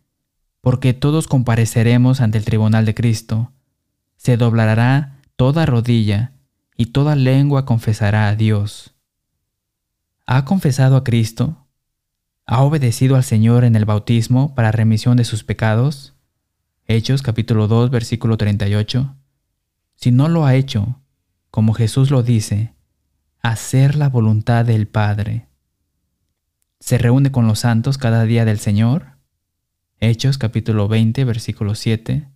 porque 0.63 0.95
todos 0.95 1.27
compareceremos 1.27 2.23
ante 2.23 2.39
el 2.39 2.47
tribunal 2.47 2.87
de 2.87 2.95
Cristo, 2.95 3.53
se 4.17 4.39
doblará 4.39 5.21
toda 5.37 5.67
rodilla 5.67 6.33
y 6.75 6.87
toda 6.87 7.17
lengua 7.17 7.67
confesará 7.67 8.29
a 8.29 8.35
Dios. 8.35 8.95
¿Ha 10.25 10.47
confesado 10.47 10.97
a 10.97 11.05
Cristo? 11.05 11.67
¿Ha 12.47 12.63
obedecido 12.63 13.17
al 13.17 13.25
Señor 13.25 13.65
en 13.65 13.77
el 13.77 13.85
bautismo 13.85 14.55
para 14.55 14.73
remisión 14.73 15.19
de 15.19 15.25
sus 15.25 15.45
pecados? 15.45 16.15
Hechos 16.87 17.21
capítulo 17.21 17.69
2 17.69 17.91
versículo 17.91 18.39
38. 18.39 19.15
Si 19.97 20.11
no 20.11 20.31
lo 20.31 20.47
ha 20.47 20.55
hecho, 20.55 20.99
como 21.51 21.75
Jesús 21.75 22.11
lo 22.11 22.23
dice, 22.23 22.73
hacer 23.43 23.97
la 23.97 24.09
voluntad 24.09 24.65
del 24.65 24.89
Padre. 24.89 25.52
¿Se 26.83 26.99
reúne 26.99 27.31
con 27.31 27.47
los 27.47 27.61
santos 27.61 27.97
cada 27.97 28.25
día 28.25 28.45
del 28.45 28.59
Señor? 28.59 29.13
Hechos 30.01 30.37
capítulo 30.37 30.89
20, 30.89 31.25
versículo 31.25 31.77
7. 31.77 32.29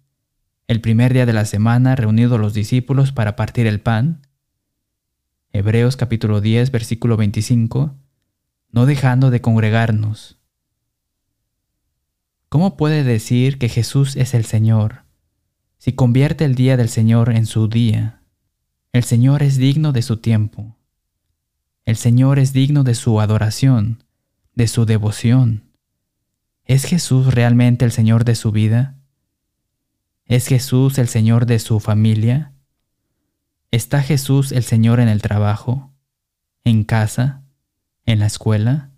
El 0.68 0.80
primer 0.80 1.12
día 1.12 1.26
de 1.26 1.32
la 1.32 1.44
semana 1.44 1.96
reunidos 1.96 2.38
los 2.38 2.54
discípulos 2.54 3.10
para 3.10 3.34
partir 3.34 3.66
el 3.66 3.80
pan. 3.80 4.22
Hebreos 5.50 5.96
capítulo 5.96 6.40
10, 6.40 6.70
versículo 6.70 7.16
25. 7.16 7.96
No 8.70 8.86
dejando 8.86 9.30
de 9.32 9.40
congregarnos. 9.40 10.38
¿Cómo 12.48 12.76
puede 12.76 13.02
decir 13.02 13.58
que 13.58 13.68
Jesús 13.68 14.14
es 14.14 14.32
el 14.32 14.44
Señor 14.44 15.02
si 15.78 15.94
convierte 15.94 16.44
el 16.44 16.54
día 16.54 16.76
del 16.76 16.88
Señor 16.88 17.34
en 17.34 17.46
su 17.46 17.66
día? 17.66 18.22
El 18.92 19.02
Señor 19.02 19.42
es 19.42 19.56
digno 19.56 19.90
de 19.90 20.02
su 20.02 20.18
tiempo. 20.18 20.76
El 21.84 21.96
Señor 21.96 22.38
es 22.38 22.52
digno 22.52 22.84
de 22.84 22.94
su 22.94 23.20
adoración, 23.20 24.05
de 24.56 24.66
su 24.66 24.86
devoción. 24.86 25.70
¿Es 26.64 26.84
Jesús 26.84 27.32
realmente 27.32 27.84
el 27.84 27.92
Señor 27.92 28.24
de 28.24 28.34
su 28.34 28.50
vida? 28.50 28.96
¿Es 30.24 30.48
Jesús 30.48 30.98
el 30.98 31.06
Señor 31.06 31.46
de 31.46 31.60
su 31.60 31.78
familia? 31.78 32.52
¿Está 33.70 34.02
Jesús 34.02 34.50
el 34.50 34.64
Señor 34.64 34.98
en 34.98 35.08
el 35.08 35.22
trabajo, 35.22 35.92
en 36.64 36.82
casa, 36.82 37.44
en 38.06 38.18
la 38.18 38.26
escuela? 38.26 38.90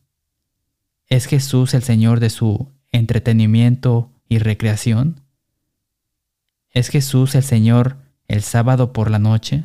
¿Es 1.08 1.26
Jesús 1.26 1.74
el 1.74 1.82
Señor 1.82 2.20
de 2.20 2.30
su 2.30 2.72
entretenimiento 2.92 4.12
y 4.28 4.38
recreación? 4.38 5.22
¿Es 6.70 6.88
Jesús 6.88 7.34
el 7.34 7.42
Señor 7.42 7.98
el 8.28 8.42
sábado 8.42 8.92
por 8.92 9.10
la 9.10 9.18
noche? 9.18 9.64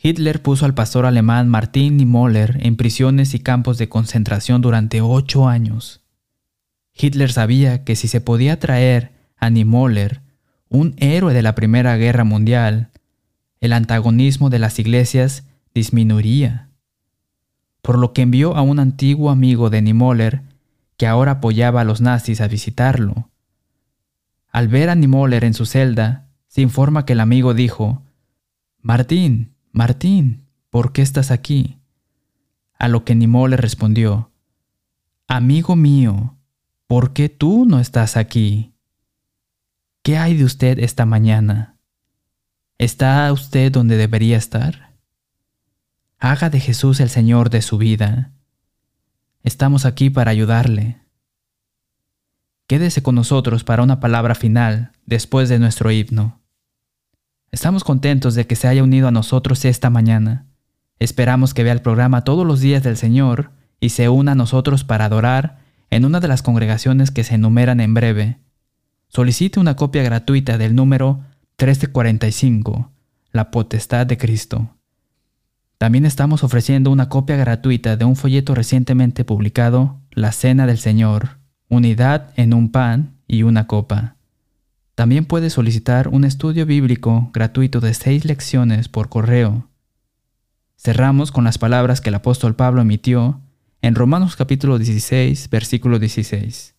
Hitler 0.00 0.42
puso 0.42 0.64
al 0.64 0.74
pastor 0.74 1.06
alemán 1.06 1.48
Martin 1.48 1.96
Niemöller 1.96 2.58
en 2.60 2.76
prisiones 2.76 3.34
y 3.34 3.40
campos 3.40 3.78
de 3.78 3.88
concentración 3.88 4.62
durante 4.62 5.00
ocho 5.00 5.48
años. 5.48 6.04
Hitler 6.94 7.32
sabía 7.32 7.82
que 7.82 7.96
si 7.96 8.06
se 8.06 8.20
podía 8.20 8.60
traer 8.60 9.12
a 9.36 9.50
Niemöller, 9.50 10.22
un 10.68 10.94
héroe 10.98 11.34
de 11.34 11.42
la 11.42 11.56
Primera 11.56 11.96
Guerra 11.96 12.22
Mundial, 12.22 12.90
el 13.60 13.72
antagonismo 13.72 14.50
de 14.50 14.60
las 14.60 14.78
iglesias 14.78 15.44
disminuiría. 15.74 16.68
Por 17.82 17.98
lo 17.98 18.12
que 18.12 18.22
envió 18.22 18.56
a 18.56 18.62
un 18.62 18.78
antiguo 18.78 19.30
amigo 19.30 19.68
de 19.68 19.82
Niemöller, 19.82 20.42
que 20.96 21.08
ahora 21.08 21.32
apoyaba 21.32 21.80
a 21.80 21.84
los 21.84 22.00
nazis, 22.00 22.40
a 22.40 22.46
visitarlo. 22.46 23.30
Al 24.50 24.68
ver 24.68 24.90
a 24.90 24.94
Niemöller 24.94 25.42
en 25.42 25.54
su 25.54 25.66
celda, 25.66 26.28
se 26.46 26.60
informa 26.60 27.04
que 27.04 27.14
el 27.14 27.20
amigo 27.20 27.52
dijo, 27.52 28.02
Martín, 28.80 29.54
Martín, 29.72 30.46
¿por 30.70 30.92
qué 30.92 31.02
estás 31.02 31.30
aquí? 31.30 31.78
A 32.78 32.88
lo 32.88 33.04
que 33.04 33.14
Nimó 33.14 33.48
le 33.48 33.56
respondió, 33.56 34.30
Amigo 35.26 35.76
mío, 35.76 36.36
¿por 36.86 37.12
qué 37.12 37.28
tú 37.28 37.66
no 37.66 37.80
estás 37.80 38.16
aquí? 38.16 38.72
¿Qué 40.02 40.16
hay 40.16 40.36
de 40.36 40.44
usted 40.44 40.78
esta 40.78 41.04
mañana? 41.04 41.76
¿Está 42.78 43.30
usted 43.32 43.70
donde 43.70 43.96
debería 43.96 44.36
estar? 44.36 44.94
Haga 46.18 46.48
de 46.48 46.60
Jesús 46.60 47.00
el 47.00 47.10
Señor 47.10 47.50
de 47.50 47.60
su 47.60 47.76
vida. 47.76 48.32
Estamos 49.42 49.84
aquí 49.84 50.10
para 50.10 50.30
ayudarle. 50.30 51.00
Quédese 52.66 53.02
con 53.02 53.14
nosotros 53.14 53.64
para 53.64 53.82
una 53.82 54.00
palabra 54.00 54.34
final 54.34 54.92
después 55.06 55.48
de 55.48 55.58
nuestro 55.58 55.90
himno. 55.90 56.40
Estamos 57.50 57.82
contentos 57.84 58.34
de 58.34 58.46
que 58.46 58.56
se 58.56 58.68
haya 58.68 58.82
unido 58.82 59.08
a 59.08 59.12
nosotros 59.12 59.64
esta 59.64 59.90
mañana. 59.90 60.46
Esperamos 60.98 61.54
que 61.54 61.62
vea 61.62 61.72
el 61.72 61.82
programa 61.82 62.24
todos 62.24 62.46
los 62.46 62.60
días 62.60 62.82
del 62.82 62.96
Señor 62.96 63.50
y 63.80 63.90
se 63.90 64.08
una 64.08 64.32
a 64.32 64.34
nosotros 64.34 64.84
para 64.84 65.06
adorar 65.06 65.58
en 65.90 66.04
una 66.04 66.20
de 66.20 66.28
las 66.28 66.42
congregaciones 66.42 67.10
que 67.10 67.24
se 67.24 67.36
enumeran 67.36 67.80
en 67.80 67.94
breve, 67.94 68.38
solicite 69.08 69.58
una 69.58 69.76
copia 69.76 70.02
gratuita 70.02 70.58
del 70.58 70.74
número 70.74 71.20
1345, 71.58 72.92
La 73.32 73.50
Potestad 73.50 74.06
de 74.06 74.18
Cristo. 74.18 74.74
También 75.78 76.04
estamos 76.04 76.44
ofreciendo 76.44 76.90
una 76.90 77.08
copia 77.08 77.36
gratuita 77.36 77.96
de 77.96 78.04
un 78.04 78.16
folleto 78.16 78.54
recientemente 78.54 79.24
publicado, 79.24 80.00
La 80.10 80.32
Cena 80.32 80.66
del 80.66 80.78
Señor, 80.78 81.38
Unidad 81.68 82.32
en 82.36 82.52
un 82.52 82.70
pan 82.70 83.18
y 83.26 83.44
una 83.44 83.66
copa. 83.66 84.17
También 84.98 85.26
puede 85.26 85.48
solicitar 85.48 86.08
un 86.08 86.24
estudio 86.24 86.66
bíblico 86.66 87.30
gratuito 87.32 87.78
de 87.78 87.94
seis 87.94 88.24
lecciones 88.24 88.88
por 88.88 89.08
correo. 89.08 89.68
Cerramos 90.76 91.30
con 91.30 91.44
las 91.44 91.56
palabras 91.56 92.00
que 92.00 92.08
el 92.08 92.16
apóstol 92.16 92.56
Pablo 92.56 92.80
emitió 92.80 93.40
en 93.80 93.94
Romanos 93.94 94.34
capítulo 94.34 94.76
16, 94.76 95.50
versículo 95.50 96.00
16. 96.00 96.74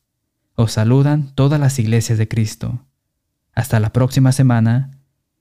Os 0.55 0.71
saludan 0.73 1.34
todas 1.34 1.62
las 1.62 1.79
iglesias 1.79 2.17
de 2.17 2.27
Cristo. 2.27 2.86
Hasta 3.53 3.79
la 3.79 3.93
próxima 3.93 4.34
semana 4.34 4.91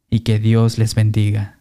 y 0.08 0.20
que 0.20 0.38
Dios 0.38 0.78
les 0.78 0.94
bendiga. 0.94 1.57